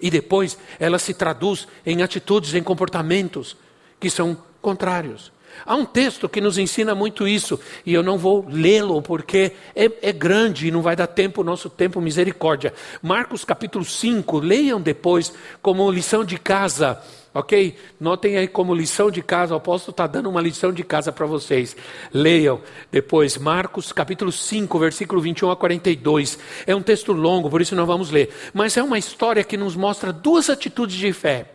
E 0.00 0.10
depois 0.10 0.56
ela 0.78 0.98
se 0.98 1.12
traduz 1.12 1.66
em 1.84 2.02
atitudes, 2.02 2.54
em 2.54 2.62
comportamentos 2.62 3.56
que 3.98 4.08
são 4.08 4.36
contrários. 4.60 5.32
Há 5.64 5.74
um 5.74 5.84
texto 5.84 6.28
que 6.28 6.40
nos 6.40 6.58
ensina 6.58 6.94
muito 6.94 7.26
isso, 7.26 7.58
e 7.84 7.92
eu 7.92 8.02
não 8.02 8.16
vou 8.16 8.46
lê-lo 8.48 9.02
porque 9.02 9.52
é, 9.74 9.90
é, 10.02 10.12
grande 10.12 10.68
e 10.68 10.70
não 10.70 10.82
vai 10.82 10.96
dar 10.96 11.06
tempo, 11.06 11.44
nosso 11.44 11.68
tempo, 11.68 12.00
misericórdia. 12.00 12.72
Marcos 13.02 13.44
capítulo 13.44 13.84
5, 13.84 14.38
leiam 14.38 14.80
depois 14.80 15.32
como 15.60 15.90
lição 15.90 16.24
de 16.24 16.38
casa, 16.38 17.02
ok? 17.34 17.76
Notem 18.00 18.36
aí 18.36 18.48
como 18.48 18.74
lição 18.74 19.10
de 19.10 19.22
casa, 19.22 19.54
o 19.54 19.58
apóstolo 19.58 19.92
está 19.92 20.06
dando 20.06 20.30
uma 20.30 20.40
lição 20.40 20.72
de 20.72 20.82
casa 20.82 21.12
para 21.12 21.26
vocês. 21.26 21.76
Leiam 22.12 22.60
depois, 22.90 23.36
Marcos 23.36 23.92
capítulo 23.92 24.32
5, 24.32 24.78
versículo 24.78 25.20
21 25.20 25.50
a 25.50 25.56
42. 25.56 26.38
É 26.66 26.74
um 26.74 26.82
texto 26.82 27.12
longo, 27.12 27.50
por 27.50 27.60
isso 27.60 27.74
não 27.74 27.86
vamos 27.86 28.10
ler, 28.10 28.30
mas 28.54 28.76
é 28.76 28.82
uma 28.82 28.98
história 28.98 29.44
que 29.44 29.56
nos 29.56 29.76
mostra 29.76 30.12
duas 30.12 30.48
atitudes 30.48 30.96
de 30.96 31.12
fé. 31.12 31.52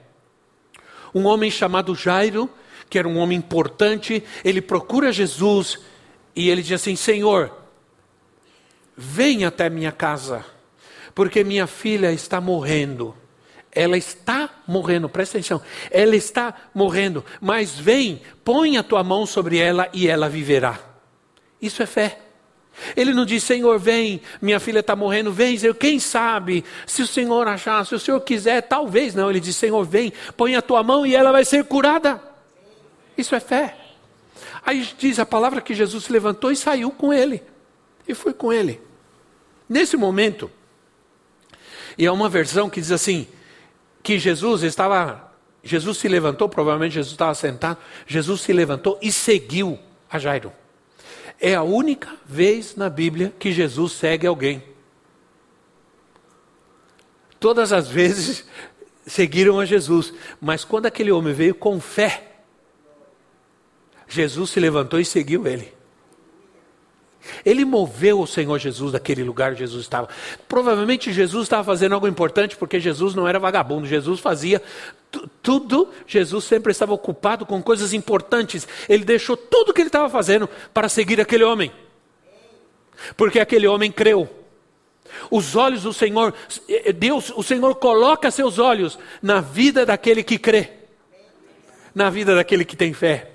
Um 1.16 1.26
homem 1.26 1.52
chamado 1.52 1.94
Jairo 1.96 2.50
que 2.94 3.00
era 3.00 3.08
um 3.08 3.18
homem 3.18 3.40
importante, 3.40 4.24
ele 4.46 4.62
procura 4.62 5.12
Jesus 5.12 5.80
e 6.36 6.48
ele 6.48 6.62
diz 6.62 6.74
assim: 6.74 6.96
Senhor, 6.96 7.52
vem 8.96 9.46
até 9.46 9.68
minha 9.68 9.92
casa, 9.92 10.46
porque 11.16 11.44
minha 11.44 11.66
filha 11.66 12.12
está 12.12 12.40
morrendo. 12.40 13.16
Ela 13.72 13.98
está 13.98 14.48
morrendo, 14.68 15.10
presta 15.10 15.40
atenção, 15.40 15.60
ela 15.90 16.16
está 16.16 16.54
morrendo, 16.72 17.26
mas 17.42 17.72
vem, 17.72 18.22
põe 18.46 18.78
a 18.78 18.84
tua 18.84 19.04
mão 19.04 19.26
sobre 19.26 19.58
ela 19.58 19.90
e 19.92 20.08
ela 20.08 20.30
viverá. 20.30 20.80
Isso 21.60 21.82
é 21.82 21.88
fé. 21.88 22.20
Ele 22.96 23.12
não 23.12 23.26
diz, 23.26 23.44
Senhor, 23.44 23.80
vem, 23.80 24.22
minha 24.40 24.60
filha 24.60 24.82
está 24.82 24.96
morrendo, 24.96 25.34
vem, 25.34 25.58
Senhor, 25.58 25.74
quem 25.74 26.00
sabe, 26.00 26.64
se 26.86 27.02
o 27.02 27.08
Senhor 27.08 27.48
achar, 27.48 27.84
se 27.88 27.96
o 27.96 28.00
Senhor 28.00 28.22
quiser, 28.22 28.62
talvez 28.62 29.16
não. 29.16 29.32
Ele 29.32 29.40
diz, 29.40 29.56
Senhor, 29.56 29.84
vem, 29.84 30.14
põe 30.38 30.56
a 30.56 30.62
tua 30.62 30.84
mão 30.84 31.04
e 31.04 31.16
ela 31.16 31.32
vai 31.32 31.44
ser 31.44 31.64
curada. 31.64 32.33
Isso 33.18 33.36
é 33.36 33.40
fé. 33.40 33.78
Aí 34.66 34.88
diz 34.98 35.20
a 35.20 35.26
palavra 35.26 35.62
que 35.62 35.74
Jesus 35.74 36.06
se 36.06 36.12
levantou 36.12 36.52
e 36.52 36.56
saiu 36.56 36.92
com 36.92 37.14
ele. 37.14 37.44
E 38.08 38.14
foi 38.14 38.34
com 38.34 38.52
ele. 38.52 38.82
Nesse 39.68 39.96
momento, 39.98 40.50
e 41.98 42.06
há 42.06 42.14
uma 42.14 42.30
versão 42.30 42.70
que 42.70 42.82
diz 42.82 42.92
assim: 42.92 43.28
que 44.02 44.20
Jesus 44.20 44.64
estava. 44.64 45.32
Jesus 45.66 45.98
se 45.98 46.10
levantou, 46.10 46.50
provavelmente 46.50 46.96
Jesus 46.96 47.14
estava 47.14 47.34
sentado. 47.34 47.78
Jesus 48.06 48.42
se 48.42 48.52
levantou 48.52 49.00
e 49.02 49.12
seguiu 49.12 49.80
a 50.10 50.20
Jairo. 50.20 50.52
É 51.40 51.56
a 51.56 51.64
única 51.64 52.10
vez 52.26 52.76
na 52.76 52.90
Bíblia 52.90 53.34
que 53.40 53.52
Jesus 53.52 53.94
segue 53.94 54.28
alguém. 54.28 54.62
Todas 57.40 57.72
as 57.72 57.88
vezes 57.88 58.46
seguiram 59.08 59.60
a 59.60 59.66
Jesus, 59.66 60.14
mas 60.40 60.66
quando 60.66 60.86
aquele 60.86 61.12
homem 61.12 61.34
veio 61.34 61.56
com 61.56 61.80
fé, 61.80 62.33
Jesus 64.08 64.50
se 64.50 64.60
levantou 64.60 65.00
e 65.00 65.06
seguiu 65.06 65.48
ele. 65.48 65.74
Ele 67.46 67.64
moveu 67.64 68.20
o 68.20 68.28
Senhor 68.28 68.60
Jesus 68.60 68.92
daquele 68.92 69.24
lugar 69.24 69.52
onde 69.52 69.60
Jesus 69.60 69.82
estava. 69.82 70.10
Provavelmente 70.48 71.12
Jesus 71.12 71.44
estava 71.44 71.64
fazendo 71.64 71.94
algo 71.94 72.08
importante, 72.08 72.56
porque 72.56 72.80
Jesus 72.80 73.16
não 73.16 73.28
era 73.28 73.40
vagabundo. 73.40 73.88
Jesus 73.88 74.20
fazia 74.20 74.62
tudo. 75.42 75.90
Jesus 76.06 76.44
sempre 76.44 76.72
estava 76.72 76.94
ocupado 76.94 77.46
com 77.46 77.62
coisas 77.62 77.94
importantes. 77.94 78.68
Ele 78.90 79.06
deixou 79.06 79.38
tudo 79.38 79.74
que 79.74 79.82
ele 79.82 79.90
estava 79.90 80.10
fazendo 80.10 80.50
para 80.74 80.90
seguir 80.90 81.20
aquele 81.22 81.44
homem. 81.44 81.72
Porque 83.16 83.40
aquele 83.40 83.68
homem 83.68 83.92
creu. 83.92 84.30
Os 85.30 85.56
olhos 85.56 85.84
do 85.84 85.94
Senhor, 85.94 86.34
Deus, 86.96 87.32
o 87.36 87.44
Senhor 87.44 87.76
coloca 87.76 88.32
seus 88.32 88.58
olhos 88.58 88.98
na 89.22 89.42
vida 89.42 89.86
daquele 89.86 90.24
que 90.24 90.40
crê, 90.40 90.72
na 91.94 92.10
vida 92.10 92.36
daquele 92.36 92.66
que 92.66 92.76
tem 92.76 92.94
fé. 92.94 93.33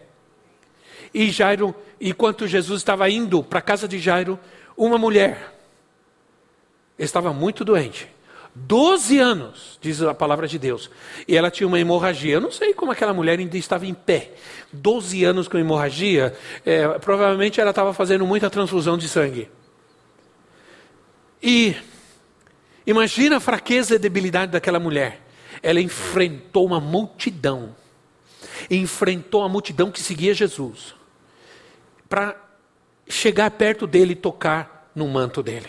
E 1.18 1.32
Jairo, 1.32 1.74
enquanto 2.00 2.46
Jesus 2.46 2.80
estava 2.80 3.10
indo 3.10 3.42
para 3.42 3.58
a 3.58 3.62
casa 3.62 3.88
de 3.88 3.98
Jairo, 3.98 4.38
uma 4.76 4.96
mulher 4.96 5.52
estava 6.96 7.32
muito 7.32 7.64
doente. 7.64 8.06
Doze 8.54 9.18
anos, 9.18 9.80
diz 9.82 10.00
a 10.00 10.14
palavra 10.14 10.46
de 10.46 10.60
Deus. 10.60 10.88
E 11.26 11.36
ela 11.36 11.50
tinha 11.50 11.66
uma 11.66 11.80
hemorragia. 11.80 12.34
Eu 12.34 12.40
não 12.40 12.52
sei 12.52 12.72
como 12.72 12.92
aquela 12.92 13.12
mulher 13.12 13.36
ainda 13.36 13.58
estava 13.58 13.84
em 13.84 13.94
pé. 13.94 14.30
Doze 14.72 15.24
anos 15.24 15.48
com 15.48 15.58
hemorragia. 15.58 16.38
É, 16.64 16.86
provavelmente 17.00 17.60
ela 17.60 17.70
estava 17.70 17.92
fazendo 17.92 18.24
muita 18.24 18.48
transfusão 18.48 18.96
de 18.96 19.08
sangue. 19.08 19.50
E 21.42 21.74
imagina 22.86 23.38
a 23.38 23.40
fraqueza 23.40 23.96
e 23.96 23.98
debilidade 23.98 24.52
daquela 24.52 24.78
mulher. 24.78 25.20
Ela 25.64 25.80
enfrentou 25.80 26.64
uma 26.64 26.78
multidão. 26.78 27.74
Enfrentou 28.70 29.42
a 29.42 29.48
multidão 29.48 29.90
que 29.90 30.00
seguia 30.00 30.32
Jesus 30.32 30.96
para 32.08 32.36
chegar 33.08 33.50
perto 33.52 33.86
dele 33.86 34.12
e 34.12 34.16
tocar 34.16 34.90
no 34.94 35.06
manto 35.08 35.42
dele. 35.42 35.68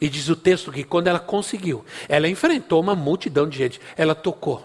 E 0.00 0.08
diz 0.08 0.28
o 0.28 0.36
texto 0.36 0.70
que 0.70 0.84
quando 0.84 1.08
ela 1.08 1.18
conseguiu, 1.18 1.84
ela 2.08 2.28
enfrentou 2.28 2.80
uma 2.80 2.94
multidão 2.94 3.48
de 3.48 3.58
gente, 3.58 3.80
ela 3.96 4.14
tocou. 4.14 4.64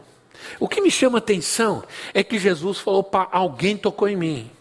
O 0.59 0.67
que 0.67 0.81
me 0.81 0.91
chama 0.91 1.17
atenção 1.17 1.83
é 2.13 2.23
que 2.23 2.37
Jesus 2.37 2.79
falou 2.79 3.03
para 3.03 3.27
alguém 3.31 3.77
tocou 3.77 4.07
em 4.07 4.15
mim. 4.15 4.51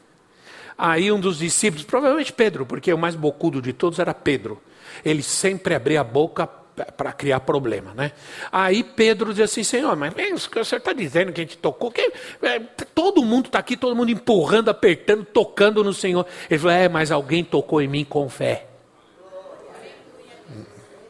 Aí 0.77 1.13
um 1.13 1.21
dos 1.21 1.39
discípulos, 1.39 1.85
provavelmente 1.85 2.33
Pedro, 2.33 2.65
porque 2.65 2.93
o 2.93 2.99
mais 2.99 3.15
bocudo 3.15 3.61
de 3.61 3.73
todos 3.73 3.99
era 3.99 4.15
Pedro. 4.15 4.61
Ele 5.05 5.23
sempre 5.23 5.75
abria 5.75 6.01
a 6.01 6.05
boca 6.05 6.49
para 6.97 7.13
criar 7.13 7.41
problema, 7.41 7.93
né? 7.95 8.13
Aí 8.51 8.83
Pedro 8.83 9.33
diz 9.35 9.51
assim, 9.51 9.63
Senhor, 9.63 9.95
mas 9.97 10.13
o 10.47 10.51
que 10.51 10.59
o 10.59 10.65
senhor 10.65 10.79
está 10.79 10.93
dizendo 10.93 11.33
que 11.33 11.41
a 11.41 11.45
gente 11.45 11.59
tocou? 11.59 11.91
Que, 11.91 12.13
é, 12.43 12.59
todo 12.95 13.25
mundo 13.25 13.47
está 13.47 13.59
aqui, 13.59 13.77
todo 13.77 13.95
mundo 13.95 14.11
empurrando, 14.11 14.71
apertando, 14.71 15.25
tocando 15.25 15.85
no 15.85 15.93
Senhor. 15.93 16.27
Ele 16.51 16.59
falou, 16.59 16.77
é, 16.77 16.89
mas 16.89 17.11
alguém 17.11 17.45
tocou 17.45 17.83
em 17.83 17.89
mim 17.89 18.05
com 18.05 18.29
fé. 18.29 18.67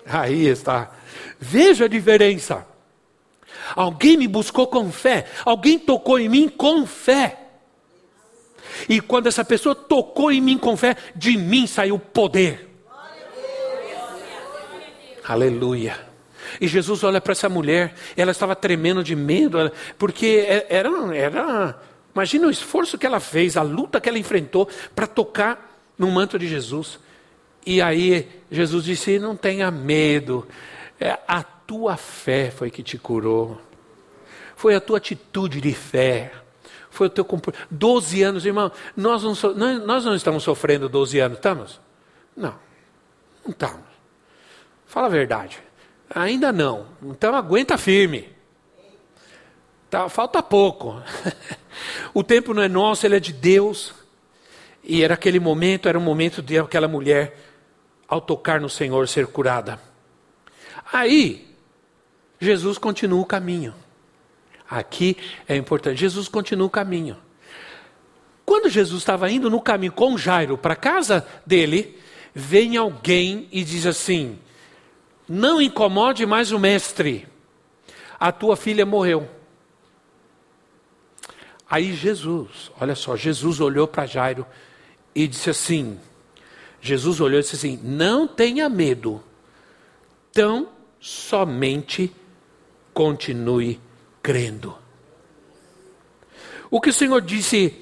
Aí 0.04 0.46
está. 0.46 0.90
Veja 1.38 1.84
a 1.84 1.88
diferença. 1.88 2.66
Alguém 3.76 4.16
me 4.16 4.26
buscou 4.26 4.66
com 4.66 4.90
fé, 4.90 5.26
alguém 5.44 5.78
tocou 5.78 6.18
em 6.18 6.28
mim 6.28 6.48
com 6.48 6.84
fé. 6.84 7.38
E 8.88 9.00
quando 9.00 9.28
essa 9.28 9.44
pessoa 9.44 9.74
tocou 9.74 10.32
em 10.32 10.40
mim 10.40 10.58
com 10.58 10.76
fé, 10.76 10.96
de 11.14 11.36
mim 11.36 11.66
saiu 11.66 11.98
poder. 11.98 12.71
Aleluia. 15.24 16.12
E 16.60 16.66
Jesus 16.66 17.02
olha 17.04 17.20
para 17.20 17.32
essa 17.32 17.48
mulher, 17.48 17.94
ela 18.16 18.30
estava 18.30 18.54
tremendo 18.56 19.02
de 19.02 19.14
medo, 19.14 19.70
porque 19.98 20.44
é, 20.46 20.66
era, 20.68 20.90
era. 21.16 21.78
Imagina 22.14 22.46
o 22.46 22.50
esforço 22.50 22.98
que 22.98 23.06
ela 23.06 23.20
fez, 23.20 23.56
a 23.56 23.62
luta 23.62 24.00
que 24.00 24.08
ela 24.08 24.18
enfrentou 24.18 24.68
para 24.94 25.06
tocar 25.06 25.78
no 25.96 26.10
manto 26.10 26.38
de 26.38 26.48
Jesus. 26.48 26.98
E 27.64 27.80
aí 27.80 28.28
Jesus 28.50 28.84
disse: 28.84 29.18
Não 29.18 29.36
tenha 29.36 29.70
medo, 29.70 30.46
é, 31.00 31.18
a 31.26 31.42
tua 31.42 31.96
fé 31.96 32.50
foi 32.50 32.70
que 32.70 32.82
te 32.82 32.98
curou, 32.98 33.60
foi 34.56 34.74
a 34.74 34.80
tua 34.80 34.98
atitude 34.98 35.60
de 35.60 35.72
fé. 35.72 36.32
Foi 36.90 37.06
o 37.06 37.10
teu 37.10 37.24
comportamento. 37.24 37.68
Doze 37.70 38.22
anos, 38.22 38.44
irmão, 38.44 38.70
nós 38.94 39.22
não, 39.22 39.34
so... 39.34 39.54
nós 39.54 40.04
não 40.04 40.14
estamos 40.14 40.42
sofrendo 40.42 40.90
doze 40.90 41.18
anos, 41.20 41.38
estamos? 41.38 41.80
Não, 42.36 42.54
não 43.42 43.50
estamos. 43.50 43.91
Fala 44.92 45.06
a 45.06 45.10
verdade. 45.10 45.58
Ainda 46.14 46.52
não. 46.52 46.86
Então 47.02 47.34
aguenta 47.34 47.78
firme. 47.78 48.28
Tá, 49.88 50.06
falta 50.10 50.42
pouco. 50.42 51.02
o 52.12 52.22
tempo 52.22 52.52
não 52.52 52.62
é 52.62 52.68
nosso, 52.68 53.06
ele 53.06 53.16
é 53.16 53.18
de 53.18 53.32
Deus. 53.32 53.94
E 54.84 55.02
era 55.02 55.14
aquele 55.14 55.40
momento, 55.40 55.88
era 55.88 55.98
um 55.98 56.02
momento 56.02 56.42
de 56.42 56.58
aquela 56.58 56.86
mulher, 56.86 57.38
ao 58.06 58.20
tocar 58.20 58.60
no 58.60 58.68
Senhor, 58.68 59.08
ser 59.08 59.28
curada. 59.28 59.80
Aí, 60.92 61.56
Jesus 62.38 62.76
continua 62.76 63.22
o 63.22 63.24
caminho. 63.24 63.74
Aqui 64.68 65.16
é 65.48 65.56
importante. 65.56 66.00
Jesus 66.00 66.28
continua 66.28 66.66
o 66.66 66.70
caminho. 66.70 67.16
Quando 68.44 68.68
Jesus 68.68 69.00
estava 69.00 69.30
indo 69.30 69.48
no 69.48 69.58
caminho 69.58 69.92
com 69.92 70.18
Jairo 70.18 70.58
para 70.58 70.76
casa 70.76 71.26
dele, 71.46 71.98
vem 72.34 72.76
alguém 72.76 73.48
e 73.50 73.64
diz 73.64 73.86
assim: 73.86 74.38
não 75.28 75.60
incomode 75.60 76.26
mais 76.26 76.52
o 76.52 76.58
mestre, 76.58 77.26
a 78.18 78.30
tua 78.30 78.56
filha 78.56 78.84
morreu. 78.84 79.28
Aí 81.68 81.94
Jesus, 81.94 82.70
olha 82.80 82.94
só, 82.94 83.16
Jesus 83.16 83.60
olhou 83.60 83.88
para 83.88 84.06
Jairo 84.06 84.46
e 85.14 85.26
disse 85.26 85.50
assim: 85.50 85.98
Jesus 86.80 87.20
olhou 87.20 87.40
e 87.40 87.42
disse 87.42 87.56
assim: 87.56 87.80
Não 87.82 88.28
tenha 88.28 88.68
medo, 88.68 89.22
tão 90.32 90.68
somente 91.00 92.14
continue 92.92 93.80
crendo. 94.22 94.76
O 96.70 96.80
que 96.80 96.90
o 96.90 96.92
Senhor 96.92 97.20
disse 97.20 97.74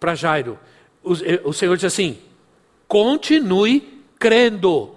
para 0.00 0.14
Jairo? 0.14 0.58
O, 1.02 1.12
o 1.48 1.52
Senhor 1.52 1.74
disse 1.76 1.86
assim: 1.86 2.18
continue 2.88 4.02
crendo. 4.18 4.95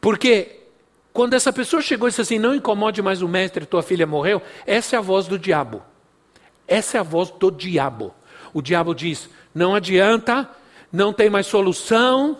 Porque 0.00 0.60
quando 1.12 1.34
essa 1.34 1.52
pessoa 1.52 1.82
chegou 1.82 2.08
e 2.08 2.10
disse 2.10 2.22
assim: 2.22 2.38
Não 2.38 2.54
incomode 2.54 3.02
mais 3.02 3.22
o 3.22 3.28
mestre, 3.28 3.66
tua 3.66 3.82
filha 3.82 4.06
morreu, 4.06 4.40
essa 4.66 4.96
é 4.96 4.98
a 4.98 5.02
voz 5.02 5.26
do 5.26 5.38
diabo. 5.38 5.82
Essa 6.66 6.98
é 6.98 7.00
a 7.00 7.04
voz 7.04 7.30
do 7.30 7.50
diabo. 7.50 8.14
O 8.54 8.62
diabo 8.62 8.94
diz: 8.94 9.28
Não 9.54 9.74
adianta, 9.74 10.48
não 10.92 11.12
tem 11.12 11.28
mais 11.28 11.46
solução, 11.46 12.38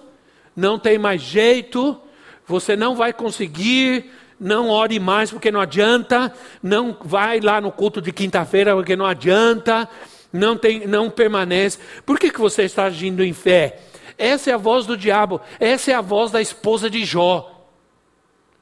não 0.55 0.79
tem 0.79 0.99
mais 0.99 1.21
jeito, 1.21 2.01
você 2.47 2.77
não 2.77 2.95
vai 2.95 3.13
conseguir, 3.13 4.11
não 4.39 4.69
ore 4.69 4.99
mais 4.99 5.31
porque 5.31 5.51
não 5.51 5.61
adianta, 5.61 6.33
não 6.63 6.97
vai 7.05 7.41
lá 7.41 7.61
no 7.61 7.71
culto 7.71 8.01
de 8.01 8.13
quinta-feira 8.13 8.75
porque 8.75 8.97
não 8.97 9.07
adianta, 9.07 9.89
não, 10.33 10.57
tem, 10.57 10.87
não 10.87 11.11
permanece. 11.11 11.79
Por 12.07 12.19
que, 12.19 12.31
que 12.31 12.41
você 12.41 12.63
está 12.63 12.85
agindo 12.85 13.23
em 13.23 13.33
fé? 13.33 13.81
Essa 14.21 14.51
é 14.51 14.53
a 14.53 14.59
voz 14.59 14.85
do 14.85 14.99
diabo, 14.99 15.41
essa 15.59 15.91
é 15.91 15.95
a 15.95 16.03
voz 16.03 16.31
da 16.31 16.43
esposa 16.43 16.91
de 16.91 17.07
Jó. 17.07 17.67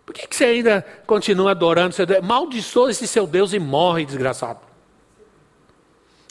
Por 0.06 0.14
que, 0.14 0.28
que 0.28 0.36
você 0.36 0.44
ainda 0.44 0.86
continua 1.04 1.50
adorando 1.50 1.96
seu 1.96 2.06
Deus? 2.06 2.24
Maldiçoa 2.24 2.92
esse 2.92 3.08
seu 3.08 3.26
Deus 3.26 3.52
e 3.52 3.58
morre, 3.58 4.06
desgraçado. 4.06 4.60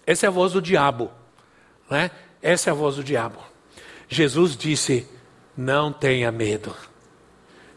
Essa 0.06 0.28
é 0.28 0.30
a 0.30 0.32
voz 0.32 0.54
do 0.54 0.62
diabo. 0.62 1.12
Né? 1.90 2.10
Essa 2.42 2.70
é 2.70 2.72
a 2.72 2.74
voz 2.74 2.96
do 2.96 3.04
diabo. 3.04 3.38
Jesus 4.08 4.56
disse: 4.56 5.06
Não 5.58 5.92
tenha 5.92 6.32
medo. 6.32 6.74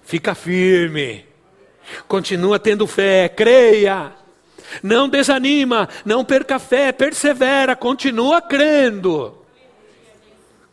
Fica 0.05 0.37
firme. 0.37 1.27
Continua 2.07 2.61
tendo 2.61 2.87
fé, 2.87 3.29
creia. 3.29 4.13
Não 4.85 5.09
desanima, 5.09 5.89
não 6.05 6.25
perca 6.25 6.61
fé, 6.61 6.93
persevera, 6.93 7.75
continua 7.75 8.41
crendo. 8.41 9.40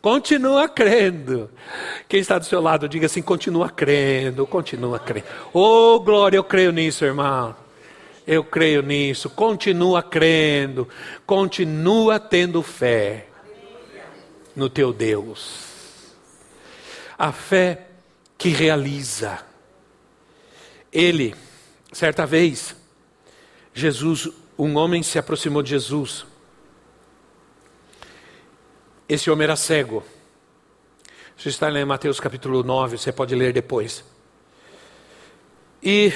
Continua 0.00 0.68
crendo. 0.68 1.50
Quem 2.08 2.20
está 2.20 2.38
do 2.38 2.44
seu 2.44 2.60
lado, 2.60 2.88
diga 2.88 3.06
assim: 3.06 3.20
continua 3.20 3.68
crendo, 3.68 4.46
continua 4.46 4.98
crendo. 4.98 5.26
Oh, 5.52 5.98
glória, 6.00 6.36
eu 6.36 6.44
creio 6.44 6.70
nisso, 6.70 7.04
irmão. 7.04 7.54
Eu 8.26 8.44
creio 8.44 8.82
nisso. 8.82 9.28
Continua 9.28 10.02
crendo. 10.02 10.88
Continua 11.26 12.20
tendo 12.20 12.62
fé 12.62 13.26
no 14.54 14.68
teu 14.68 14.92
Deus. 14.92 15.66
A 17.18 17.32
fé 17.32 17.86
que 18.36 18.50
realiza. 18.50 19.40
Ele, 20.92 21.34
certa 21.92 22.24
vez, 22.24 22.76
Jesus, 23.74 24.28
um 24.56 24.76
homem 24.76 25.02
se 25.02 25.18
aproximou 25.18 25.62
de 25.62 25.70
Jesus 25.70 26.24
esse 29.08 29.30
homem 29.30 29.44
era 29.44 29.56
cego. 29.56 30.04
Isso 31.36 31.48
está 31.48 31.70
em 31.70 31.84
Mateus 31.84 32.20
capítulo 32.20 32.62
9, 32.62 32.98
você 32.98 33.12
pode 33.12 33.34
ler 33.34 33.52
depois. 33.52 34.04
E 35.82 36.12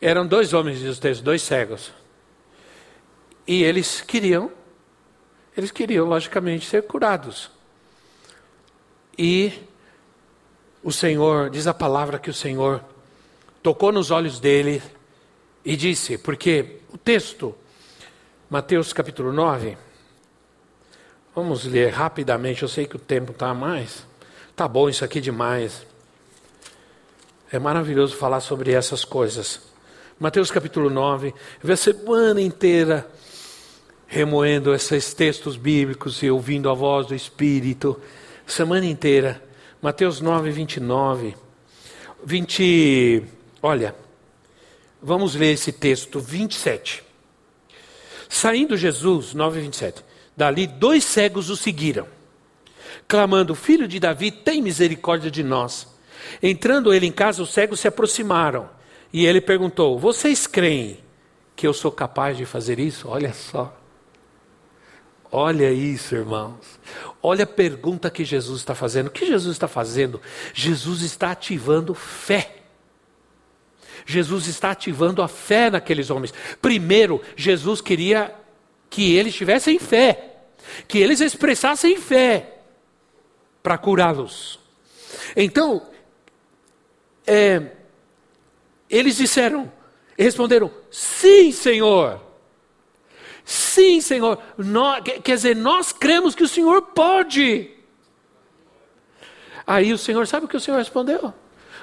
eram 0.00 0.26
dois 0.26 0.52
homens, 0.52 0.80
diz 0.80 0.98
o 0.98 1.00
texto, 1.00 1.22
dois 1.22 1.40
cegos. 1.40 1.92
E 3.46 3.62
eles 3.62 4.00
queriam, 4.00 4.50
eles 5.56 5.70
queriam, 5.70 6.06
logicamente, 6.06 6.66
ser 6.66 6.82
curados. 6.82 7.50
E 9.16 9.52
o 10.82 10.92
Senhor, 10.92 11.48
diz 11.48 11.66
a 11.66 11.74
palavra 11.74 12.18
que 12.18 12.30
o 12.30 12.34
Senhor 12.34 12.84
tocou 13.62 13.92
nos 13.92 14.10
olhos 14.10 14.40
dele 14.40 14.82
e 15.64 15.76
disse, 15.76 16.18
porque 16.18 16.80
o 16.92 16.98
texto, 16.98 17.54
Mateus 18.48 18.92
capítulo 18.92 19.32
9, 19.32 19.76
Vamos 21.34 21.64
ler 21.64 21.90
rapidamente, 21.90 22.62
eu 22.62 22.68
sei 22.68 22.86
que 22.86 22.96
o 22.96 22.98
tempo 22.98 23.30
está 23.30 23.50
a 23.50 23.54
mais. 23.54 24.04
Tá 24.56 24.66
bom 24.66 24.88
isso 24.88 25.04
aqui 25.04 25.20
demais. 25.20 25.86
É 27.52 27.58
maravilhoso 27.58 28.16
falar 28.16 28.40
sobre 28.40 28.72
essas 28.72 29.04
coisas. 29.04 29.60
Mateus 30.18 30.50
capítulo 30.50 30.90
9, 30.90 31.32
vai 31.62 31.74
a 31.74 31.76
semana 31.76 32.40
inteira 32.40 33.08
remoendo 34.08 34.74
esses 34.74 35.14
textos 35.14 35.56
bíblicos 35.56 36.20
e 36.20 36.28
ouvindo 36.28 36.68
a 36.68 36.74
voz 36.74 37.06
do 37.06 37.14
Espírito. 37.14 37.98
Semana 38.44 38.84
inteira. 38.84 39.40
Mateus 39.80 40.20
9, 40.20 40.50
29. 40.50 41.36
20. 42.24 43.22
Olha, 43.62 43.94
vamos 45.00 45.36
ler 45.36 45.52
esse 45.52 45.70
texto, 45.70 46.18
27. 46.18 47.04
Saindo 48.28 48.76
Jesus, 48.76 49.32
9, 49.32 49.60
27. 49.60 50.09
Dali, 50.40 50.66
dois 50.66 51.04
cegos 51.04 51.50
o 51.50 51.56
seguiram, 51.56 52.08
clamando: 53.06 53.54
Filho 53.54 53.86
de 53.86 54.00
Davi, 54.00 54.30
tem 54.30 54.62
misericórdia 54.62 55.30
de 55.30 55.42
nós. 55.42 55.86
Entrando 56.42 56.94
ele 56.94 57.04
em 57.04 57.12
casa, 57.12 57.42
os 57.42 57.50
cegos 57.50 57.78
se 57.78 57.86
aproximaram 57.86 58.66
e 59.12 59.26
ele 59.26 59.42
perguntou: 59.42 59.98
Vocês 59.98 60.46
creem 60.46 60.96
que 61.54 61.66
eu 61.66 61.74
sou 61.74 61.92
capaz 61.92 62.38
de 62.38 62.46
fazer 62.46 62.78
isso? 62.78 63.06
Olha 63.06 63.34
só. 63.34 63.76
Olha 65.30 65.70
isso, 65.70 66.14
irmãos. 66.14 66.80
Olha 67.22 67.44
a 67.44 67.46
pergunta 67.46 68.10
que 68.10 68.24
Jesus 68.24 68.60
está 68.60 68.74
fazendo. 68.74 69.08
O 69.08 69.10
que 69.10 69.26
Jesus 69.26 69.54
está 69.54 69.68
fazendo? 69.68 70.22
Jesus 70.54 71.02
está 71.02 71.32
ativando 71.32 71.92
fé. 71.94 72.62
Jesus 74.06 74.46
está 74.46 74.70
ativando 74.70 75.20
a 75.20 75.28
fé 75.28 75.68
naqueles 75.68 76.08
homens. 76.08 76.32
Primeiro, 76.62 77.20
Jesus 77.36 77.82
queria 77.82 78.34
que 78.88 79.14
eles 79.14 79.34
tivessem 79.34 79.78
fé. 79.78 80.29
Que 80.86 80.98
eles 80.98 81.20
expressassem 81.20 81.96
fé 81.96 82.58
para 83.62 83.78
curá-los. 83.78 84.58
Então, 85.36 85.86
é, 87.26 87.72
eles 88.88 89.16
disseram, 89.16 89.70
responderam: 90.18 90.70
Sim, 90.90 91.52
Senhor. 91.52 92.20
Sim, 93.44 94.00
Senhor. 94.00 94.38
Nós, 94.56 95.02
quer 95.24 95.34
dizer, 95.34 95.56
nós 95.56 95.92
cremos 95.92 96.34
que 96.34 96.44
o 96.44 96.48
Senhor 96.48 96.82
pode. 96.82 97.70
Aí 99.66 99.92
o 99.92 99.98
Senhor, 99.98 100.26
sabe 100.26 100.46
o 100.46 100.48
que 100.48 100.56
o 100.56 100.60
Senhor 100.60 100.78
respondeu? 100.78 101.32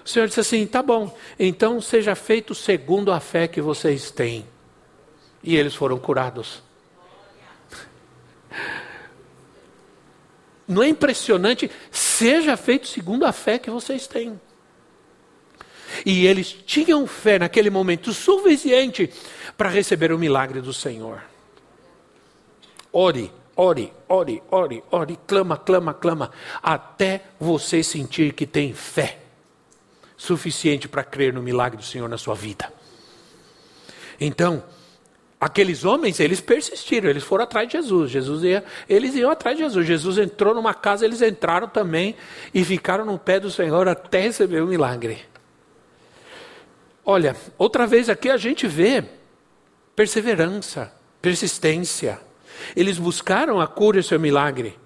O 0.03 0.09
Senhor 0.09 0.27
disse 0.27 0.39
assim: 0.39 0.65
tá 0.65 0.81
bom, 0.81 1.15
então 1.37 1.81
seja 1.81 2.15
feito 2.15 2.55
segundo 2.55 3.11
a 3.11 3.19
fé 3.19 3.47
que 3.47 3.61
vocês 3.61 4.11
têm. 4.11 4.45
E 5.43 5.55
eles 5.55 5.75
foram 5.75 5.97
curados. 5.97 6.63
Não 10.67 10.83
é 10.83 10.89
impressionante? 10.89 11.71
Seja 11.89 12.57
feito 12.57 12.87
segundo 12.87 13.25
a 13.25 13.31
fé 13.31 13.57
que 13.57 13.69
vocês 13.69 14.05
têm. 14.05 14.39
E 16.05 16.27
eles 16.27 16.51
tinham 16.65 17.07
fé 17.07 17.39
naquele 17.39 17.69
momento 17.69 18.11
suficiente 18.11 19.09
para 19.57 19.69
receber 19.69 20.11
o 20.11 20.19
milagre 20.19 20.61
do 20.61 20.73
Senhor. 20.73 21.23
Ore, 22.91 23.31
ore, 23.55 23.93
ore, 24.09 24.43
ore, 24.51 24.83
ore, 24.91 25.19
clama, 25.25 25.57
clama, 25.57 25.93
clama, 25.93 26.31
até 26.61 27.23
você 27.39 27.81
sentir 27.81 28.33
que 28.33 28.45
tem 28.45 28.73
fé 28.73 29.19
suficiente 30.17 30.87
para 30.87 31.03
crer 31.03 31.33
no 31.33 31.41
milagre 31.41 31.77
do 31.77 31.83
Senhor 31.83 32.09
na 32.09 32.17
sua 32.17 32.35
vida. 32.35 32.71
Então, 34.19 34.63
aqueles 35.39 35.85
homens, 35.85 36.19
eles 36.19 36.41
persistiram, 36.41 37.09
eles 37.09 37.23
foram 37.23 37.43
atrás 37.43 37.67
de 37.67 37.73
Jesus. 37.73 38.11
Jesus 38.11 38.43
ia, 38.43 38.63
eles 38.89 39.15
iam 39.15 39.29
atrás 39.29 39.55
de 39.55 39.63
Jesus. 39.63 39.85
Jesus 39.85 40.17
entrou 40.17 40.53
numa 40.53 40.73
casa, 40.73 41.05
eles 41.05 41.21
entraram 41.21 41.67
também 41.67 42.15
e 42.53 42.63
ficaram 42.63 43.05
no 43.05 43.19
pé 43.19 43.39
do 43.39 43.51
Senhor 43.51 43.87
até 43.87 44.21
receber 44.21 44.61
o 44.61 44.67
milagre. 44.67 45.19
Olha, 47.05 47.35
outra 47.57 47.87
vez 47.87 48.09
aqui 48.09 48.29
a 48.29 48.37
gente 48.37 48.67
vê 48.67 49.03
perseverança, 49.95 50.91
persistência. 51.21 52.19
Eles 52.75 52.97
buscaram 52.97 53.61
a 53.61 53.67
cura 53.67 53.97
e 53.97 53.99
o 54.01 54.03
seu 54.03 54.19
milagre. 54.19 54.77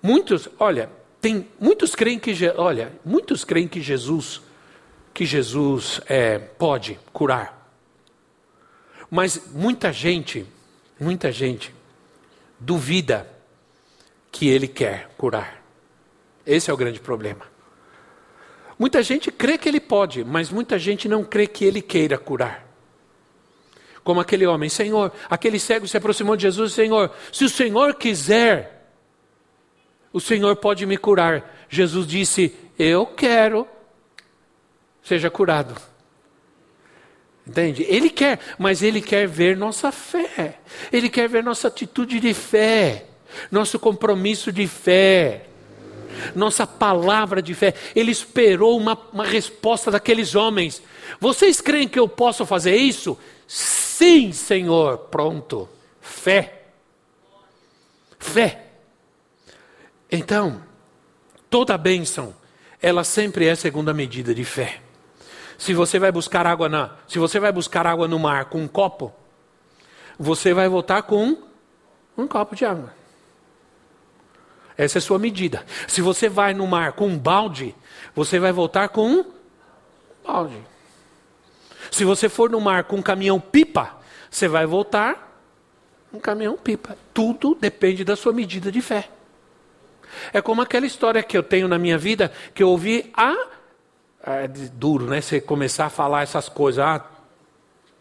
Muitos, 0.00 0.48
olha, 0.58 0.88
tem 1.20 1.48
muitos 1.60 1.94
creem 1.94 2.18
que, 2.18 2.32
olha, 2.56 2.92
muitos 3.04 3.44
creem 3.44 3.66
que 3.66 3.80
Jesus, 3.80 4.40
que 5.12 5.26
Jesus 5.26 6.00
é, 6.06 6.38
pode 6.38 6.98
curar. 7.12 7.57
Mas 9.10 9.40
muita 9.52 9.92
gente, 9.92 10.46
muita 11.00 11.32
gente 11.32 11.74
duvida 12.58 13.28
que 14.30 14.48
ele 14.48 14.68
quer 14.68 15.08
curar. 15.16 15.62
Esse 16.46 16.70
é 16.70 16.74
o 16.74 16.76
grande 16.76 17.00
problema. 17.00 17.46
Muita 18.78 19.02
gente 19.02 19.30
crê 19.30 19.58
que 19.58 19.68
ele 19.68 19.80
pode, 19.80 20.24
mas 20.24 20.50
muita 20.50 20.78
gente 20.78 21.08
não 21.08 21.24
crê 21.24 21.46
que 21.46 21.64
ele 21.64 21.82
queira 21.82 22.16
curar. 22.16 22.66
Como 24.04 24.20
aquele 24.20 24.46
homem, 24.46 24.68
Senhor, 24.68 25.12
aquele 25.28 25.58
cego 25.58 25.86
se 25.86 25.96
aproximou 25.96 26.36
de 26.36 26.42
Jesus, 26.42 26.72
Senhor, 26.72 27.10
se 27.32 27.44
o 27.44 27.48
Senhor 27.48 27.94
quiser, 27.96 28.92
o 30.12 30.20
Senhor 30.20 30.56
pode 30.56 30.86
me 30.86 30.96
curar. 30.96 31.66
Jesus 31.68 32.06
disse: 32.06 32.54
Eu 32.78 33.04
quero, 33.04 33.66
seja 35.02 35.28
curado. 35.28 35.74
Entende? 37.48 37.84
Ele 37.88 38.10
quer, 38.10 38.38
mas 38.58 38.82
ele 38.82 39.00
quer 39.00 39.26
ver 39.26 39.56
nossa 39.56 39.90
fé. 39.90 40.58
Ele 40.92 41.08
quer 41.08 41.28
ver 41.28 41.42
nossa 41.42 41.68
atitude 41.68 42.20
de 42.20 42.34
fé, 42.34 43.06
nosso 43.50 43.78
compromisso 43.78 44.52
de 44.52 44.66
fé 44.66 45.44
nossa 46.34 46.66
palavra 46.66 47.40
de 47.40 47.54
fé. 47.54 47.74
Ele 47.94 48.10
esperou 48.10 48.76
uma, 48.76 48.98
uma 49.12 49.24
resposta 49.24 49.90
daqueles 49.90 50.34
homens. 50.34 50.82
Vocês 51.20 51.60
creem 51.60 51.88
que 51.88 51.98
eu 51.98 52.08
posso 52.08 52.44
fazer 52.44 52.76
isso? 52.76 53.18
Sim, 53.46 54.32
Senhor. 54.32 54.98
Pronto. 54.98 55.68
Fé. 56.00 56.62
Fé. 58.18 58.64
Então, 60.10 60.62
toda 61.48 61.78
bênção, 61.78 62.34
ela 62.80 63.04
sempre 63.04 63.46
é 63.46 63.54
segunda 63.54 63.92
medida 63.92 64.34
de 64.34 64.44
fé. 64.44 64.80
Se 65.58 65.74
você 65.74 65.98
vai 65.98 66.12
buscar 66.12 66.46
água 66.46 66.68
na, 66.68 66.92
se 67.08 67.18
você 67.18 67.40
vai 67.40 67.50
buscar 67.50 67.84
água 67.84 68.06
no 68.06 68.18
mar 68.18 68.44
com 68.44 68.62
um 68.62 68.68
copo, 68.68 69.12
você 70.16 70.54
vai 70.54 70.68
voltar 70.68 71.02
com 71.02 71.36
um 72.16 72.28
copo 72.28 72.54
de 72.54 72.64
água. 72.64 72.94
Essa 74.76 74.98
é 74.98 75.00
a 75.00 75.02
sua 75.02 75.18
medida. 75.18 75.66
Se 75.88 76.00
você 76.00 76.28
vai 76.28 76.54
no 76.54 76.64
mar 76.64 76.92
com 76.92 77.08
um 77.08 77.18
balde, 77.18 77.74
você 78.14 78.38
vai 78.38 78.52
voltar 78.52 78.88
com 78.90 79.10
um 79.10 79.24
balde. 80.24 80.62
Se 81.90 82.04
você 82.04 82.28
for 82.28 82.48
no 82.48 82.60
mar 82.60 82.84
com 82.84 82.96
um 82.96 83.02
caminhão 83.02 83.40
pipa, 83.40 83.96
você 84.30 84.46
vai 84.46 84.64
voltar 84.64 85.42
um 86.12 86.20
caminhão 86.20 86.56
pipa. 86.56 86.96
Tudo 87.12 87.56
depende 87.60 88.04
da 88.04 88.14
sua 88.14 88.32
medida 88.32 88.70
de 88.70 88.80
fé. 88.80 89.10
É 90.32 90.40
como 90.40 90.62
aquela 90.62 90.86
história 90.86 91.22
que 91.22 91.36
eu 91.36 91.42
tenho 91.42 91.66
na 91.66 91.78
minha 91.78 91.98
vida 91.98 92.32
que 92.54 92.62
eu 92.62 92.68
ouvi 92.68 93.10
há 93.16 93.34
é 94.36 94.48
duro, 94.48 95.06
né? 95.06 95.20
Você 95.20 95.40
começar 95.40 95.86
a 95.86 95.90
falar 95.90 96.22
essas 96.22 96.48
coisas. 96.48 96.84
Ah, 96.84 97.04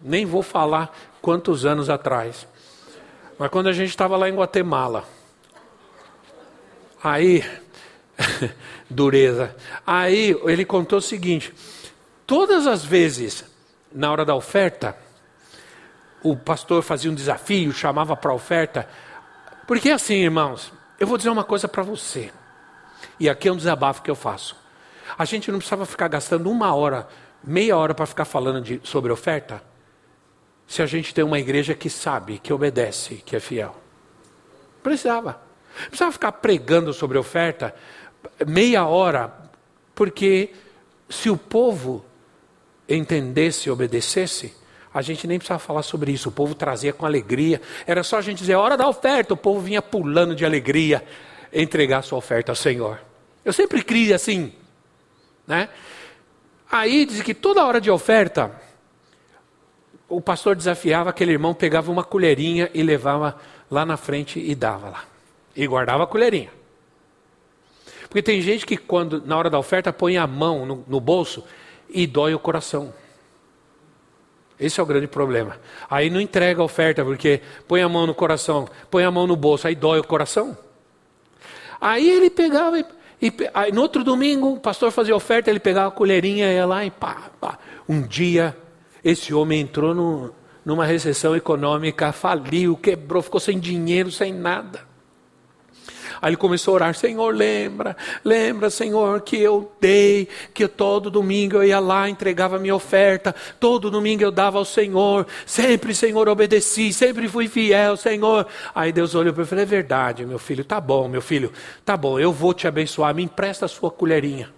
nem 0.01 0.25
vou 0.25 0.43
falar 0.43 0.95
quantos 1.21 1.65
anos 1.65 1.89
atrás. 1.89 2.47
Mas 3.37 3.49
quando 3.49 3.67
a 3.67 3.73
gente 3.73 3.89
estava 3.89 4.17
lá 4.17 4.27
em 4.29 4.35
Guatemala, 4.35 5.05
Aí, 7.03 7.43
dureza. 8.89 9.55
Aí 9.85 10.37
ele 10.45 10.65
contou 10.65 10.99
o 10.99 11.01
seguinte: 11.01 11.53
todas 12.25 12.65
as 12.67 12.83
vezes, 12.83 13.45
na 13.91 14.11
hora 14.11 14.25
da 14.25 14.35
oferta, 14.35 14.97
o 16.23 16.35
pastor 16.35 16.81
fazia 16.83 17.11
um 17.11 17.15
desafio, 17.15 17.71
chamava 17.71 18.15
para 18.15 18.31
a 18.31 18.35
oferta. 18.35 18.87
Porque 19.67 19.89
assim, 19.89 20.15
irmãos, 20.15 20.71
eu 20.99 21.05
vou 21.05 21.17
dizer 21.17 21.29
uma 21.29 21.43
coisa 21.43 21.67
para 21.67 21.83
você. 21.83 22.31
E 23.19 23.29
aqui 23.29 23.47
é 23.47 23.51
um 23.51 23.57
desabafo 23.57 24.01
que 24.01 24.09
eu 24.09 24.15
faço. 24.15 24.55
A 25.17 25.25
gente 25.25 25.51
não 25.51 25.59
precisava 25.59 25.85
ficar 25.85 26.07
gastando 26.07 26.49
uma 26.49 26.73
hora, 26.73 27.07
meia 27.43 27.77
hora 27.77 27.93
para 27.93 28.05
ficar 28.05 28.25
falando 28.25 28.61
de, 28.61 28.81
sobre 28.83 29.11
oferta, 29.11 29.61
se 30.67 30.81
a 30.81 30.85
gente 30.85 31.13
tem 31.13 31.23
uma 31.23 31.39
igreja 31.39 31.73
que 31.73 31.89
sabe, 31.89 32.39
que 32.39 32.51
obedece, 32.51 33.15
que 33.25 33.35
é 33.35 33.39
fiel. 33.39 33.75
Precisava. 34.83 35.39
Precisava 35.87 36.11
ficar 36.11 36.31
pregando 36.33 36.93
sobre 36.93 37.17
oferta 37.17 37.73
meia 38.45 38.85
hora, 38.85 39.33
porque 39.95 40.51
se 41.09 41.29
o 41.29 41.37
povo 41.37 42.05
entendesse 42.87 43.69
e 43.69 43.71
obedecesse, 43.71 44.53
a 44.93 45.01
gente 45.01 45.27
nem 45.27 45.37
precisava 45.37 45.59
falar 45.59 45.83
sobre 45.83 46.11
isso. 46.11 46.29
O 46.29 46.31
povo 46.31 46.55
trazia 46.55 46.91
com 46.91 47.05
alegria. 47.05 47.61
Era 47.85 48.03
só 48.03 48.17
a 48.17 48.21
gente 48.21 48.39
dizer, 48.39 48.55
hora 48.55 48.75
da 48.75 48.87
oferta. 48.87 49.33
O 49.33 49.37
povo 49.37 49.59
vinha 49.59 49.81
pulando 49.81 50.35
de 50.35 50.43
alegria 50.43 51.03
entregar 51.53 52.01
sua 52.01 52.17
oferta 52.17 52.51
ao 52.51 52.55
Senhor. 52.55 52.99
Eu 53.45 53.53
sempre 53.53 53.83
criei 53.83 54.13
assim. 54.13 54.51
Né? 55.47 55.69
Aí 56.69 57.05
diz 57.05 57.21
que 57.21 57.33
toda 57.33 57.65
hora 57.65 57.79
de 57.79 57.89
oferta, 57.89 58.51
o 60.09 60.19
pastor 60.19 60.55
desafiava 60.55 61.09
aquele 61.09 61.31
irmão, 61.31 61.53
pegava 61.53 61.91
uma 61.91 62.03
colherinha 62.03 62.69
e 62.73 62.83
levava 62.83 63.37
lá 63.71 63.85
na 63.85 63.95
frente 63.97 64.39
e 64.39 64.53
dava 64.53 64.89
lá. 64.89 65.05
E 65.55 65.65
guardava 65.65 66.03
a 66.03 66.07
colherinha. 66.07 66.51
Porque 68.07 68.21
tem 68.21 68.41
gente 68.41 68.65
que, 68.65 68.77
quando 68.77 69.25
na 69.25 69.37
hora 69.37 69.49
da 69.49 69.57
oferta, 69.57 69.91
põe 69.91 70.17
a 70.17 70.27
mão 70.27 70.65
no, 70.65 70.83
no 70.87 70.99
bolso 70.99 71.43
e 71.89 72.05
dói 72.05 72.33
o 72.33 72.39
coração. 72.39 72.93
Esse 74.59 74.79
é 74.79 74.83
o 74.83 74.85
grande 74.85 75.07
problema. 75.07 75.57
Aí 75.89 76.09
não 76.09 76.19
entrega 76.19 76.61
a 76.61 76.65
oferta, 76.65 77.03
porque 77.03 77.41
põe 77.67 77.81
a 77.81 77.89
mão 77.89 78.07
no 78.07 78.15
coração, 78.15 78.67
põe 78.89 79.03
a 79.03 79.11
mão 79.11 79.27
no 79.27 79.35
bolso, 79.35 79.67
aí 79.67 79.75
dói 79.75 79.99
o 79.99 80.03
coração. 80.03 80.57
Aí 81.79 82.09
ele 82.09 82.29
pegava, 82.29 82.79
e, 82.79 82.85
e 83.21 83.33
aí, 83.53 83.71
no 83.71 83.81
outro 83.81 84.03
domingo, 84.03 84.53
o 84.53 84.59
pastor 84.59 84.91
fazia 84.91 85.15
oferta, 85.15 85.49
ele 85.49 85.59
pegava 85.59 85.87
a 85.87 85.91
colherinha, 85.91 86.51
ia 86.51 86.65
lá 86.65 86.85
e 86.85 86.91
pá, 86.91 87.31
pá. 87.39 87.57
Um 87.89 88.01
dia, 88.01 88.55
esse 89.03 89.33
homem 89.33 89.61
entrou 89.61 89.95
no, 89.95 90.33
numa 90.63 90.85
recessão 90.85 91.35
econômica, 91.35 92.11
faliu, 92.11 92.77
quebrou, 92.77 93.23
ficou 93.23 93.39
sem 93.39 93.59
dinheiro, 93.59 94.11
sem 94.11 94.31
nada. 94.31 94.86
Aí 96.21 96.29
ele 96.29 96.37
começou 96.37 96.73
a 96.73 96.75
orar: 96.75 96.95
Senhor, 96.95 97.33
lembra, 97.33 97.95
lembra, 98.23 98.69
Senhor, 98.69 99.21
que 99.21 99.37
eu 99.37 99.71
dei, 99.79 100.27
que 100.53 100.67
todo 100.67 101.09
domingo 101.09 101.57
eu 101.57 101.63
ia 101.63 101.79
lá, 101.79 102.09
entregava 102.09 102.59
minha 102.59 102.75
oferta, 102.75 103.35
todo 103.59 103.91
domingo 103.91 104.23
eu 104.23 104.31
dava 104.31 104.57
ao 104.57 104.65
Senhor, 104.65 105.27
sempre, 105.45 105.93
Senhor, 105.93 106.27
obedeci, 106.27 106.93
sempre 106.93 107.27
fui 107.27 107.47
fiel, 107.47 107.97
Senhor. 107.97 108.47
Aí 108.73 108.91
Deus 108.91 109.15
olhou 109.15 109.33
para 109.33 109.41
ele 109.41 109.47
e 109.47 109.49
falou: 109.49 109.63
É 109.63 109.65
verdade, 109.65 110.25
meu 110.25 110.39
filho, 110.39 110.63
tá 110.63 110.79
bom, 110.79 111.07
meu 111.07 111.21
filho, 111.21 111.51
tá 111.85 111.95
bom, 111.95 112.19
eu 112.19 112.31
vou 112.31 112.53
te 112.53 112.67
abençoar, 112.67 113.13
me 113.13 113.23
empresta 113.23 113.65
a 113.65 113.69
sua 113.69 113.91
colherinha. 113.91 114.51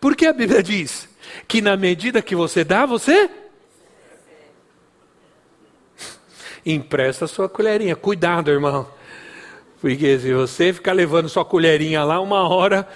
Porque 0.00 0.26
a 0.26 0.32
Bíblia 0.32 0.62
diz 0.62 1.08
que 1.46 1.60
na 1.60 1.76
medida 1.76 2.22
que 2.22 2.34
você 2.34 2.64
dá, 2.64 2.86
você 2.86 3.30
empresta 6.64 7.24
a 7.24 7.28
sua 7.28 7.48
colherinha. 7.48 7.96
Cuidado, 7.96 8.50
irmão. 8.50 8.88
Porque 9.80 10.18
se 10.18 10.32
você 10.32 10.72
ficar 10.72 10.92
levando 10.92 11.28
sua 11.28 11.44
colherinha 11.44 12.02
lá, 12.02 12.20
uma 12.20 12.48
hora, 12.48 12.88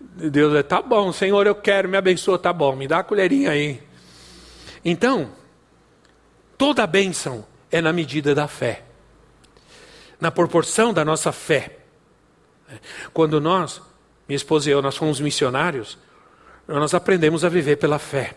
Deus 0.00 0.54
é, 0.54 0.62
tá 0.62 0.82
bom, 0.82 1.12
Senhor, 1.12 1.46
eu 1.46 1.54
quero, 1.54 1.88
me 1.88 1.96
abençoa, 1.96 2.38
tá 2.38 2.52
bom, 2.52 2.76
me 2.76 2.86
dá 2.86 2.98
a 2.98 3.04
colherinha 3.04 3.50
aí. 3.50 3.82
Então, 4.84 5.30
toda 6.56 6.86
bênção 6.86 7.44
é 7.70 7.80
na 7.80 7.92
medida 7.92 8.34
da 8.34 8.46
fé, 8.46 8.84
na 10.20 10.30
proporção 10.30 10.92
da 10.92 11.04
nossa 11.04 11.32
fé. 11.32 11.78
Quando 13.12 13.40
nós, 13.40 13.80
minha 14.28 14.36
esposa 14.36 14.68
e 14.68 14.72
eu, 14.72 14.82
nós 14.82 14.96
fomos 14.96 15.20
missionários, 15.20 15.98
nós 16.66 16.92
aprendemos 16.92 17.44
a 17.44 17.48
viver 17.48 17.76
pela 17.76 17.98
fé. 17.98 18.36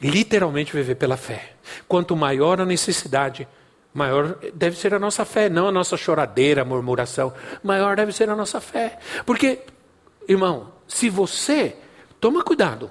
Literalmente 0.00 0.72
viver 0.72 0.96
pela 0.96 1.16
fé. 1.16 1.54
Quanto 1.88 2.14
maior 2.16 2.60
a 2.60 2.66
necessidade, 2.66 3.48
maior 3.92 4.38
deve 4.54 4.76
ser 4.76 4.94
a 4.94 4.98
nossa 4.98 5.24
fé, 5.24 5.48
não 5.48 5.68
a 5.68 5.72
nossa 5.72 5.96
choradeira, 5.96 6.64
murmuração. 6.64 7.32
Maior 7.62 7.96
deve 7.96 8.12
ser 8.12 8.30
a 8.30 8.36
nossa 8.36 8.60
fé. 8.60 8.98
Porque, 9.24 9.60
irmão, 10.28 10.72
se 10.86 11.08
você. 11.08 11.76
Toma 12.20 12.44
cuidado 12.44 12.88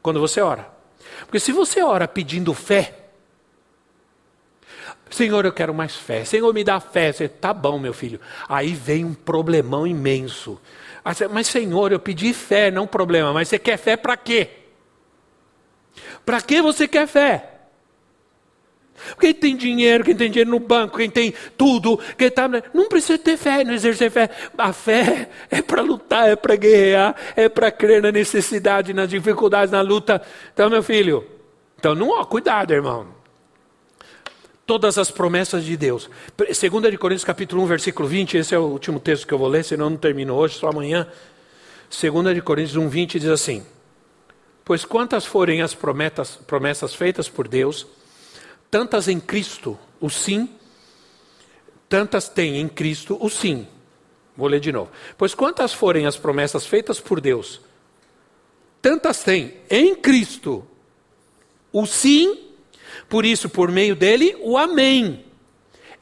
quando 0.00 0.18
você 0.18 0.40
ora. 0.40 0.66
Porque 1.26 1.38
se 1.38 1.52
você 1.52 1.82
ora 1.82 2.08
pedindo 2.08 2.54
fé, 2.54 3.04
Senhor, 5.10 5.44
eu 5.44 5.52
quero 5.52 5.72
mais 5.72 5.94
fé. 5.94 6.24
Senhor, 6.24 6.52
me 6.52 6.64
dá 6.64 6.80
fé. 6.80 7.12
Você, 7.12 7.28
tá 7.28 7.52
bom, 7.52 7.78
meu 7.78 7.92
filho. 7.92 8.20
Aí 8.48 8.74
vem 8.74 9.04
um 9.04 9.14
problemão 9.14 9.86
imenso. 9.86 10.60
Mas, 11.30 11.46
Senhor, 11.46 11.92
eu 11.92 12.00
pedi 12.00 12.32
fé, 12.32 12.70
não 12.70 12.86
problema. 12.86 13.32
Mas 13.32 13.48
você 13.48 13.58
quer 13.58 13.76
fé 13.76 13.96
para 13.96 14.16
quê? 14.16 14.50
Para 16.24 16.40
que 16.40 16.60
você 16.60 16.88
quer 16.88 17.06
fé? 17.06 17.53
Quem 19.18 19.34
tem 19.34 19.56
dinheiro, 19.56 20.04
quem 20.04 20.14
tem 20.14 20.30
dinheiro 20.30 20.50
no 20.50 20.58
banco, 20.58 20.98
quem 20.98 21.10
tem 21.10 21.34
tudo, 21.56 21.98
quem 22.16 22.30
tá, 22.30 22.48
não 22.72 22.88
precisa 22.88 23.18
ter 23.18 23.36
fé, 23.36 23.64
não 23.64 23.74
exercer 23.74 24.10
fé. 24.10 24.30
A 24.56 24.72
fé 24.72 25.28
é 25.50 25.62
para 25.62 25.82
lutar, 25.82 26.28
é 26.28 26.36
para 26.36 26.56
guerrear, 26.56 27.14
é 27.36 27.48
para 27.48 27.70
crer 27.70 28.02
na 28.02 28.12
necessidade, 28.12 28.92
nas 28.92 29.08
dificuldades, 29.08 29.70
na 29.70 29.80
luta. 29.80 30.20
Então, 30.52 30.70
meu 30.70 30.82
filho, 30.82 31.26
então 31.78 31.94
não, 31.94 32.10
ó, 32.10 32.24
cuidado, 32.24 32.72
irmão. 32.72 33.06
Todas 34.66 34.96
as 34.96 35.10
promessas 35.10 35.64
de 35.64 35.76
Deus. 35.76 36.08
2 36.36 36.58
de 36.90 36.96
Coríntios 36.96 37.24
capítulo 37.24 37.62
1, 37.64 37.66
versículo 37.66 38.08
20, 38.08 38.38
esse 38.38 38.54
é 38.54 38.58
o 38.58 38.62
último 38.62 38.98
texto 38.98 39.26
que 39.26 39.34
eu 39.34 39.38
vou 39.38 39.48
ler, 39.48 39.62
senão 39.62 39.90
não 39.90 39.96
termino 39.96 40.34
hoje, 40.34 40.54
só 40.54 40.68
amanhã. 40.68 41.06
2 41.90 42.34
de 42.34 42.40
Coríntios 42.40 42.76
1, 42.76 42.88
20 42.88 43.20
diz 43.20 43.28
assim: 43.28 43.64
Pois 44.64 44.84
quantas 44.86 45.26
forem 45.26 45.60
as 45.60 45.74
promessas 45.74 46.94
feitas 46.94 47.28
por 47.28 47.46
Deus, 47.46 47.86
tantas 48.70 49.08
em 49.08 49.20
Cristo 49.20 49.78
o 50.00 50.10
sim, 50.10 50.48
tantas 51.88 52.28
tem 52.28 52.58
em 52.58 52.68
Cristo 52.68 53.16
o 53.20 53.28
sim. 53.28 53.66
Vou 54.36 54.48
ler 54.48 54.60
de 54.60 54.72
novo. 54.72 54.90
Pois 55.16 55.34
quantas 55.34 55.72
forem 55.72 56.06
as 56.06 56.16
promessas 56.16 56.66
feitas 56.66 56.98
por 56.98 57.20
Deus, 57.20 57.60
tantas 58.82 59.22
tem 59.22 59.54
em 59.70 59.94
Cristo 59.94 60.66
o 61.72 61.86
sim, 61.86 62.38
por 63.08 63.24
isso, 63.24 63.48
por 63.48 63.70
meio 63.70 63.96
dele, 63.96 64.36
o 64.40 64.56
amém 64.56 65.24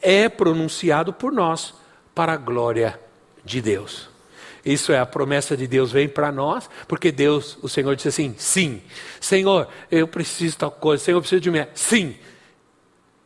é 0.00 0.28
pronunciado 0.28 1.12
por 1.12 1.32
nós 1.32 1.74
para 2.14 2.32
a 2.32 2.36
glória 2.36 2.98
de 3.44 3.60
Deus. 3.60 4.10
Isso 4.64 4.92
é 4.92 4.98
a 4.98 5.06
promessa 5.06 5.56
de 5.56 5.66
Deus 5.66 5.90
vem 5.90 6.08
para 6.08 6.30
nós, 6.30 6.70
porque 6.86 7.10
Deus, 7.10 7.58
o 7.62 7.68
Senhor 7.68 7.96
disse 7.96 8.08
assim: 8.08 8.34
sim, 8.38 8.82
Senhor, 9.20 9.68
eu 9.90 10.06
preciso 10.06 10.52
de 10.52 10.58
tal 10.58 10.70
coisa, 10.70 11.02
Senhor, 11.02 11.18
eu 11.18 11.22
preciso 11.22 11.40
de 11.40 11.50
mim. 11.50 11.66
Sim, 11.74 12.16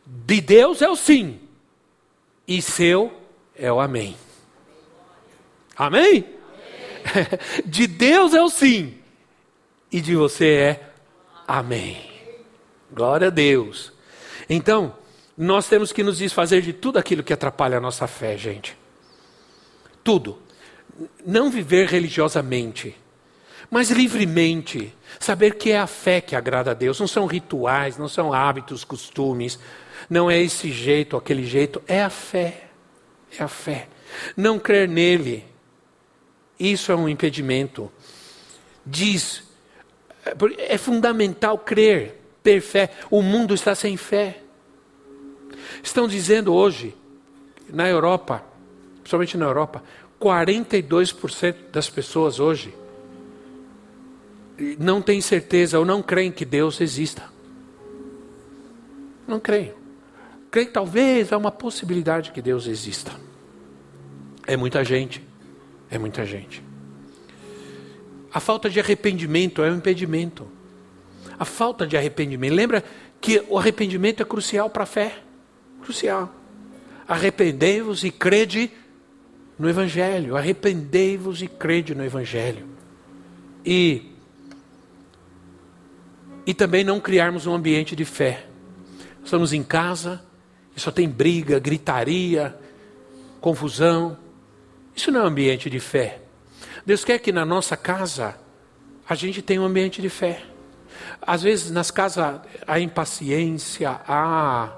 de 0.06 0.40
Deus 0.40 0.80
é 0.80 0.88
o 0.88 0.94
sim, 0.94 1.40
e 2.46 2.62
seu 2.62 3.12
é 3.56 3.72
o 3.72 3.80
amém. 3.80 4.16
Amém? 5.76 6.24
amém. 6.24 6.36
De 7.66 7.86
Deus 7.86 8.34
é 8.34 8.42
o 8.42 8.48
sim, 8.48 8.98
e 9.90 10.00
de 10.00 10.14
você 10.14 10.46
é 10.46 10.90
amém. 11.46 12.10
Glória 12.92 13.28
a 13.28 13.30
Deus. 13.30 13.92
Então, 14.48 14.94
nós 15.36 15.68
temos 15.68 15.92
que 15.92 16.02
nos 16.02 16.18
desfazer 16.18 16.62
de 16.62 16.72
tudo 16.72 16.98
aquilo 16.98 17.22
que 17.22 17.32
atrapalha 17.32 17.78
a 17.78 17.80
nossa 17.80 18.06
fé, 18.06 18.36
gente. 18.36 18.76
Tudo. 20.02 20.38
Não 21.24 21.50
viver 21.50 21.88
religiosamente, 21.88 22.96
mas 23.70 23.90
livremente. 23.90 24.94
Saber 25.20 25.56
que 25.56 25.72
é 25.72 25.78
a 25.78 25.86
fé 25.86 26.20
que 26.20 26.34
agrada 26.34 26.70
a 26.70 26.74
Deus. 26.74 26.98
Não 26.98 27.08
são 27.08 27.26
rituais, 27.26 27.98
não 27.98 28.08
são 28.08 28.32
hábitos, 28.32 28.84
costumes, 28.84 29.58
não 30.08 30.30
é 30.30 30.40
esse 30.40 30.70
jeito, 30.70 31.16
aquele 31.16 31.44
jeito, 31.44 31.82
é 31.86 32.02
a 32.02 32.10
fé. 32.10 32.68
É 33.38 33.42
a 33.42 33.48
fé. 33.48 33.88
Não 34.36 34.58
crer 34.58 34.88
nele, 34.88 35.44
isso 36.58 36.92
é 36.92 36.96
um 36.96 37.08
impedimento. 37.08 37.90
Diz, 38.84 39.42
é 40.58 40.78
fundamental 40.78 41.58
crer, 41.58 42.20
ter 42.42 42.60
fé. 42.60 42.90
O 43.10 43.20
mundo 43.20 43.52
está 43.52 43.74
sem 43.74 43.96
fé. 43.96 44.40
Estão 45.82 46.06
dizendo 46.06 46.54
hoje, 46.54 46.94
na 47.68 47.88
Europa, 47.88 48.44
principalmente 49.00 49.36
na 49.36 49.46
Europa, 49.46 49.82
42% 50.20 51.70
das 51.72 51.90
pessoas 51.90 52.38
hoje 52.38 52.72
não 54.78 55.02
têm 55.02 55.20
certeza 55.20 55.78
ou 55.78 55.84
não 55.84 56.02
creem 56.02 56.32
que 56.32 56.44
Deus 56.44 56.80
exista. 56.80 57.24
Não 59.26 59.40
creem 59.40 59.74
creio 60.56 60.68
que 60.68 60.72
talvez 60.72 61.34
há 61.34 61.36
uma 61.36 61.50
possibilidade 61.50 62.32
que 62.32 62.40
Deus 62.40 62.66
exista. 62.66 63.12
É 64.46 64.56
muita 64.56 64.82
gente. 64.82 65.22
É 65.90 65.98
muita 65.98 66.24
gente. 66.24 66.62
A 68.32 68.40
falta 68.40 68.70
de 68.70 68.80
arrependimento 68.80 69.62
é 69.62 69.70
um 69.70 69.76
impedimento. 69.76 70.48
A 71.38 71.44
falta 71.44 71.86
de 71.86 71.94
arrependimento. 71.94 72.54
Lembra 72.54 72.82
que 73.20 73.44
o 73.50 73.58
arrependimento 73.58 74.22
é 74.22 74.24
crucial 74.24 74.70
para 74.70 74.84
a 74.84 74.86
fé. 74.86 75.18
Crucial. 75.82 76.34
Arrependei-vos 77.06 78.02
e 78.02 78.10
crede 78.10 78.70
no 79.58 79.68
Evangelho. 79.68 80.38
Arrependei-vos 80.38 81.42
e 81.42 81.48
crede 81.48 81.94
no 81.94 82.02
Evangelho. 82.02 82.66
E, 83.62 84.10
e 86.46 86.54
também 86.54 86.82
não 86.82 86.98
criarmos 86.98 87.46
um 87.46 87.52
ambiente 87.52 87.94
de 87.94 88.06
fé. 88.06 88.46
Estamos 89.22 89.52
em 89.52 89.62
casa, 89.62 90.24
e 90.76 90.80
só 90.80 90.90
tem 90.90 91.08
briga, 91.08 91.58
gritaria, 91.58 92.54
confusão. 93.40 94.18
Isso 94.94 95.10
não 95.10 95.20
é 95.20 95.24
um 95.24 95.26
ambiente 95.26 95.70
de 95.70 95.80
fé. 95.80 96.20
Deus 96.84 97.02
quer 97.02 97.18
que 97.18 97.32
na 97.32 97.44
nossa 97.46 97.76
casa 97.76 98.36
a 99.08 99.14
gente 99.14 99.40
tenha 99.40 99.60
um 99.60 99.64
ambiente 99.64 100.02
de 100.02 100.10
fé. 100.10 100.42
Às 101.22 101.42
vezes 101.42 101.70
nas 101.70 101.90
casas 101.90 102.40
há 102.66 102.78
impaciência, 102.78 104.00
há 104.06 104.76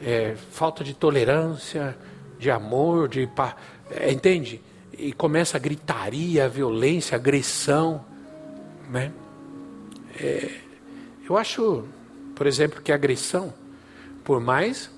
é, 0.00 0.36
falta 0.52 0.84
de 0.84 0.94
tolerância, 0.94 1.98
de 2.38 2.50
amor, 2.50 3.08
de 3.08 3.28
é, 3.90 4.12
entende? 4.12 4.62
E 4.96 5.12
começa 5.12 5.56
a 5.56 5.60
gritaria, 5.60 6.44
a 6.44 6.48
violência, 6.48 7.16
a 7.16 7.18
agressão, 7.18 8.04
né? 8.88 9.12
É, 10.18 10.50
eu 11.28 11.36
acho, 11.36 11.84
por 12.34 12.46
exemplo, 12.46 12.80
que 12.80 12.92
a 12.92 12.94
agressão, 12.94 13.52
por 14.22 14.40
mais 14.40 14.90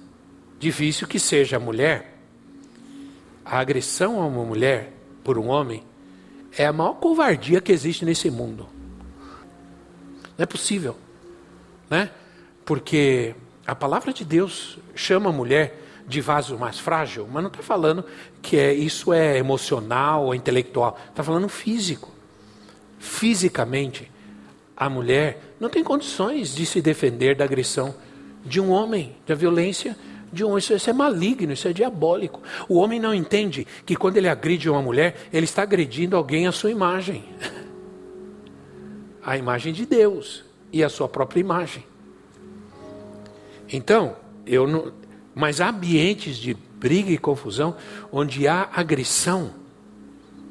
difícil 0.62 1.08
que 1.08 1.18
seja 1.18 1.56
a 1.56 1.60
mulher, 1.60 2.16
a 3.44 3.58
agressão 3.58 4.22
a 4.22 4.26
uma 4.26 4.44
mulher 4.44 4.92
por 5.24 5.36
um 5.36 5.48
homem 5.48 5.82
é 6.56 6.64
a 6.64 6.72
maior 6.72 6.94
covardia 6.94 7.60
que 7.60 7.72
existe 7.72 8.04
nesse 8.04 8.30
mundo. 8.30 8.68
Não 10.38 10.44
é 10.44 10.46
possível, 10.46 10.96
né? 11.90 12.10
Porque 12.64 13.34
a 13.66 13.74
palavra 13.74 14.12
de 14.12 14.24
Deus 14.24 14.78
chama 14.94 15.30
a 15.30 15.32
mulher 15.32 15.80
de 16.06 16.20
vaso 16.20 16.56
mais 16.56 16.78
frágil, 16.78 17.26
mas 17.28 17.42
não 17.42 17.50
está 17.50 17.60
falando 17.60 18.04
que 18.40 18.56
é, 18.56 18.72
isso 18.72 19.12
é 19.12 19.36
emocional 19.38 20.26
ou 20.26 20.34
intelectual, 20.34 20.96
está 21.08 21.24
falando 21.24 21.48
físico. 21.48 22.08
Fisicamente, 23.00 24.08
a 24.76 24.88
mulher 24.88 25.42
não 25.58 25.68
tem 25.68 25.82
condições 25.82 26.54
de 26.54 26.64
se 26.64 26.80
defender 26.80 27.34
da 27.34 27.42
agressão 27.42 27.92
de 28.44 28.60
um 28.60 28.70
homem, 28.70 29.16
da 29.26 29.34
violência 29.34 29.96
de 30.32 30.44
um. 30.44 30.56
Isso, 30.56 30.72
isso 30.74 30.88
é 30.88 30.92
maligno, 30.92 31.52
isso 31.52 31.68
é 31.68 31.72
diabólico. 31.72 32.40
O 32.68 32.76
homem 32.78 32.98
não 32.98 33.12
entende 33.12 33.66
que 33.84 33.94
quando 33.94 34.16
ele 34.16 34.28
agride 34.28 34.70
uma 34.70 34.82
mulher, 34.82 35.28
ele 35.32 35.44
está 35.44 35.62
agredindo 35.62 36.16
alguém 36.16 36.46
à 36.46 36.52
sua 36.52 36.70
imagem. 36.70 37.24
A 39.24 39.36
imagem 39.36 39.72
de 39.72 39.86
Deus 39.86 40.44
e 40.72 40.82
a 40.82 40.88
sua 40.88 41.08
própria 41.08 41.38
imagem. 41.38 41.84
Então, 43.72 44.16
eu 44.44 44.66
não, 44.66 44.92
mas 45.32 45.60
há 45.60 45.68
ambientes 45.68 46.36
de 46.36 46.54
briga 46.54 47.10
e 47.10 47.18
confusão 47.18 47.76
onde 48.10 48.48
há 48.48 48.68
agressão. 48.74 49.54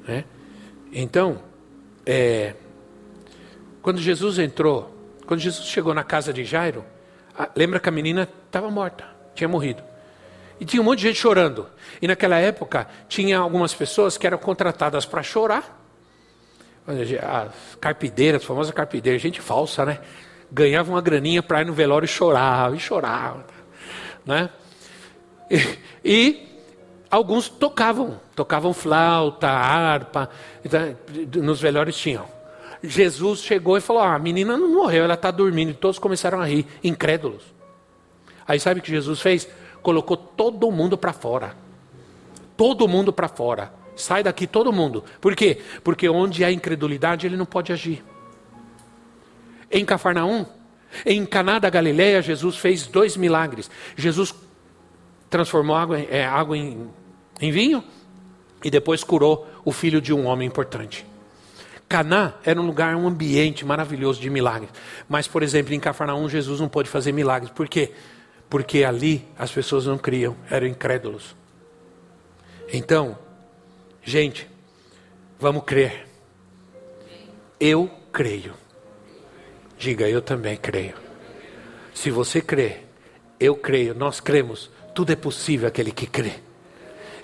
Né? 0.08 0.24
Então, 0.94 1.42
é, 2.06 2.56
quando 3.82 4.00
Jesus 4.00 4.40
entrou, 4.40 4.96
quando 5.26 5.40
Jesus 5.40 5.68
chegou 5.68 5.94
na 5.94 6.04
casa 6.04 6.32
de 6.32 6.46
Jairo, 6.46 6.86
lembra 7.56 7.80
que 7.80 7.90
a 7.90 7.92
menina 7.92 8.28
estava 8.46 8.70
morta, 8.72 9.06
tinha 9.42 9.50
morrido. 9.50 9.84
E 10.60 10.66
tinha 10.66 10.82
um 10.82 10.86
monte 10.86 11.00
de 11.00 11.08
gente 11.08 11.20
chorando. 11.20 11.68
E 12.02 12.08
naquela 12.08 12.38
época 12.38 12.88
tinha 13.10 13.40
algumas 13.40 13.74
pessoas 13.74 14.18
que 14.18 14.28
eram 14.28 14.38
contratadas 14.38 15.06
para 15.06 15.24
chorar. 15.24 15.80
As 16.88 17.76
carpideiras, 17.80 18.42
as 18.42 18.48
famosas 18.48 18.72
carpideiras, 18.74 19.22
gente 19.22 19.42
falsa, 19.42 19.86
né? 19.86 20.00
Ganhavam 20.52 20.96
uma 20.96 21.02
graninha 21.02 21.42
para 21.42 21.62
ir 21.62 21.66
no 21.66 21.74
velório 21.74 22.06
e 22.06 22.08
chorar, 22.08 22.74
e 22.76 22.80
chorar. 22.80 23.46
Né? 24.26 24.50
E, 25.50 25.78
e 26.06 26.48
alguns 27.10 27.50
tocavam, 27.50 28.20
tocavam 28.36 28.74
flauta, 28.74 29.48
harpa, 29.48 30.30
então, 30.64 30.96
nos 31.42 31.60
velórios 31.60 31.98
tinham. 31.98 32.28
Jesus 32.84 33.42
chegou 33.42 33.78
e 33.78 33.82
falou: 33.82 34.02
ah, 34.02 34.16
a 34.16 34.20
menina 34.20 34.58
não 34.58 34.70
morreu, 34.70 35.04
ela 35.04 35.14
está 35.16 35.32
dormindo. 35.32 35.72
E 35.72 35.74
todos 35.74 35.98
começaram 35.98 36.40
a 36.40 36.46
rir, 36.46 36.68
incrédulos. 36.84 37.61
Aí 38.48 38.60
sabe 38.60 38.80
o 38.80 38.84
que 38.84 38.92
Jesus 38.92 39.22
fez? 39.22 39.48
Colocou 39.82 40.18
todo 40.18 40.72
mundo 40.72 40.98
para 40.98 41.14
fora. 41.14 41.56
Todo 42.58 42.88
mundo 42.88 43.12
para 43.12 43.28
fora. 43.28 43.74
Sai 43.96 44.24
daqui 44.24 44.48
todo 44.48 44.72
mundo. 44.72 45.04
Por 45.20 45.36
quê? 45.36 45.62
Porque 45.84 46.08
onde 46.10 46.44
há 46.44 46.52
incredulidade, 46.52 47.26
ele 47.26 47.38
não 47.38 47.46
pode 47.46 47.72
agir. 47.72 48.04
Em 49.70 49.86
Cafarnaum, 49.86 50.46
em 51.06 51.26
Caná 51.26 51.60
da 51.60 51.70
Galileia, 51.70 52.22
Jesus 52.22 52.58
fez 52.58 52.88
dois 52.88 53.16
milagres. 53.16 53.70
Jesus 53.96 54.34
transformou 55.30 55.76
água, 55.76 56.00
é, 56.00 56.26
água 56.26 56.58
em, 56.58 56.90
em 57.40 57.52
vinho 57.52 57.84
e 58.64 58.70
depois 58.70 59.04
curou 59.04 59.48
o 59.64 59.72
filho 59.72 60.02
de 60.02 60.14
um 60.14 60.26
homem 60.26 60.48
importante. 60.48 61.06
Caná 61.88 62.36
era 62.46 62.60
um 62.60 62.66
lugar, 62.66 62.96
um 62.96 63.08
ambiente 63.08 63.66
maravilhoso 63.66 64.22
de 64.22 64.30
milagres. 64.30 64.70
Mas, 65.10 65.28
por 65.28 65.44
exemplo, 65.44 65.74
em 65.74 65.80
Cafarnaum, 65.80 66.30
Jesus 66.30 66.60
não 66.60 66.70
pôde 66.70 66.90
fazer 66.90 67.12
milagres. 67.12 67.52
Por 67.52 67.68
quê? 67.68 67.92
Porque 68.52 68.84
ali 68.84 69.28
as 69.36 69.52
pessoas 69.52 69.88
não 69.88 69.98
criam, 69.98 70.38
eram 70.48 70.68
incrédulos. 70.68 71.36
Então, 72.72 73.18
gente, 74.04 74.48
vamos 75.40 75.64
crer. 75.64 76.08
Eu 77.60 77.90
creio. 78.14 78.54
Diga, 79.76 80.08
eu 80.08 80.22
também 80.22 80.56
creio. 80.56 80.94
Se 81.96 82.12
você 82.12 82.42
crê, 82.42 82.82
eu 83.40 83.56
creio, 83.56 83.96
nós 83.96 84.20
cremos, 84.20 84.70
tudo 84.94 85.12
é 85.12 85.16
possível 85.16 85.68
aquele 85.68 85.92
que 85.92 86.06
crê. 86.06 86.34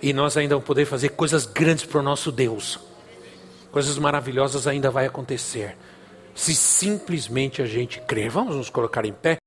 E 0.01 0.13
nós 0.13 0.35
ainda 0.35 0.55
vamos 0.55 0.65
poder 0.65 0.85
fazer 0.85 1.09
coisas 1.09 1.45
grandes 1.45 1.85
para 1.85 1.99
o 1.99 2.03
nosso 2.03 2.31
Deus 2.31 2.79
coisas 3.77 3.99
maravilhosas 3.99 4.65
ainda 4.65 4.89
vai 4.89 5.05
acontecer. 5.05 5.77
Se 6.33 6.55
simplesmente 6.55 7.61
a 7.61 7.65
gente 7.67 8.01
crer. 8.01 8.27
Vamos 8.27 8.55
nos 8.55 8.71
colocar 8.71 9.05
em 9.05 9.13
pé. 9.13 9.37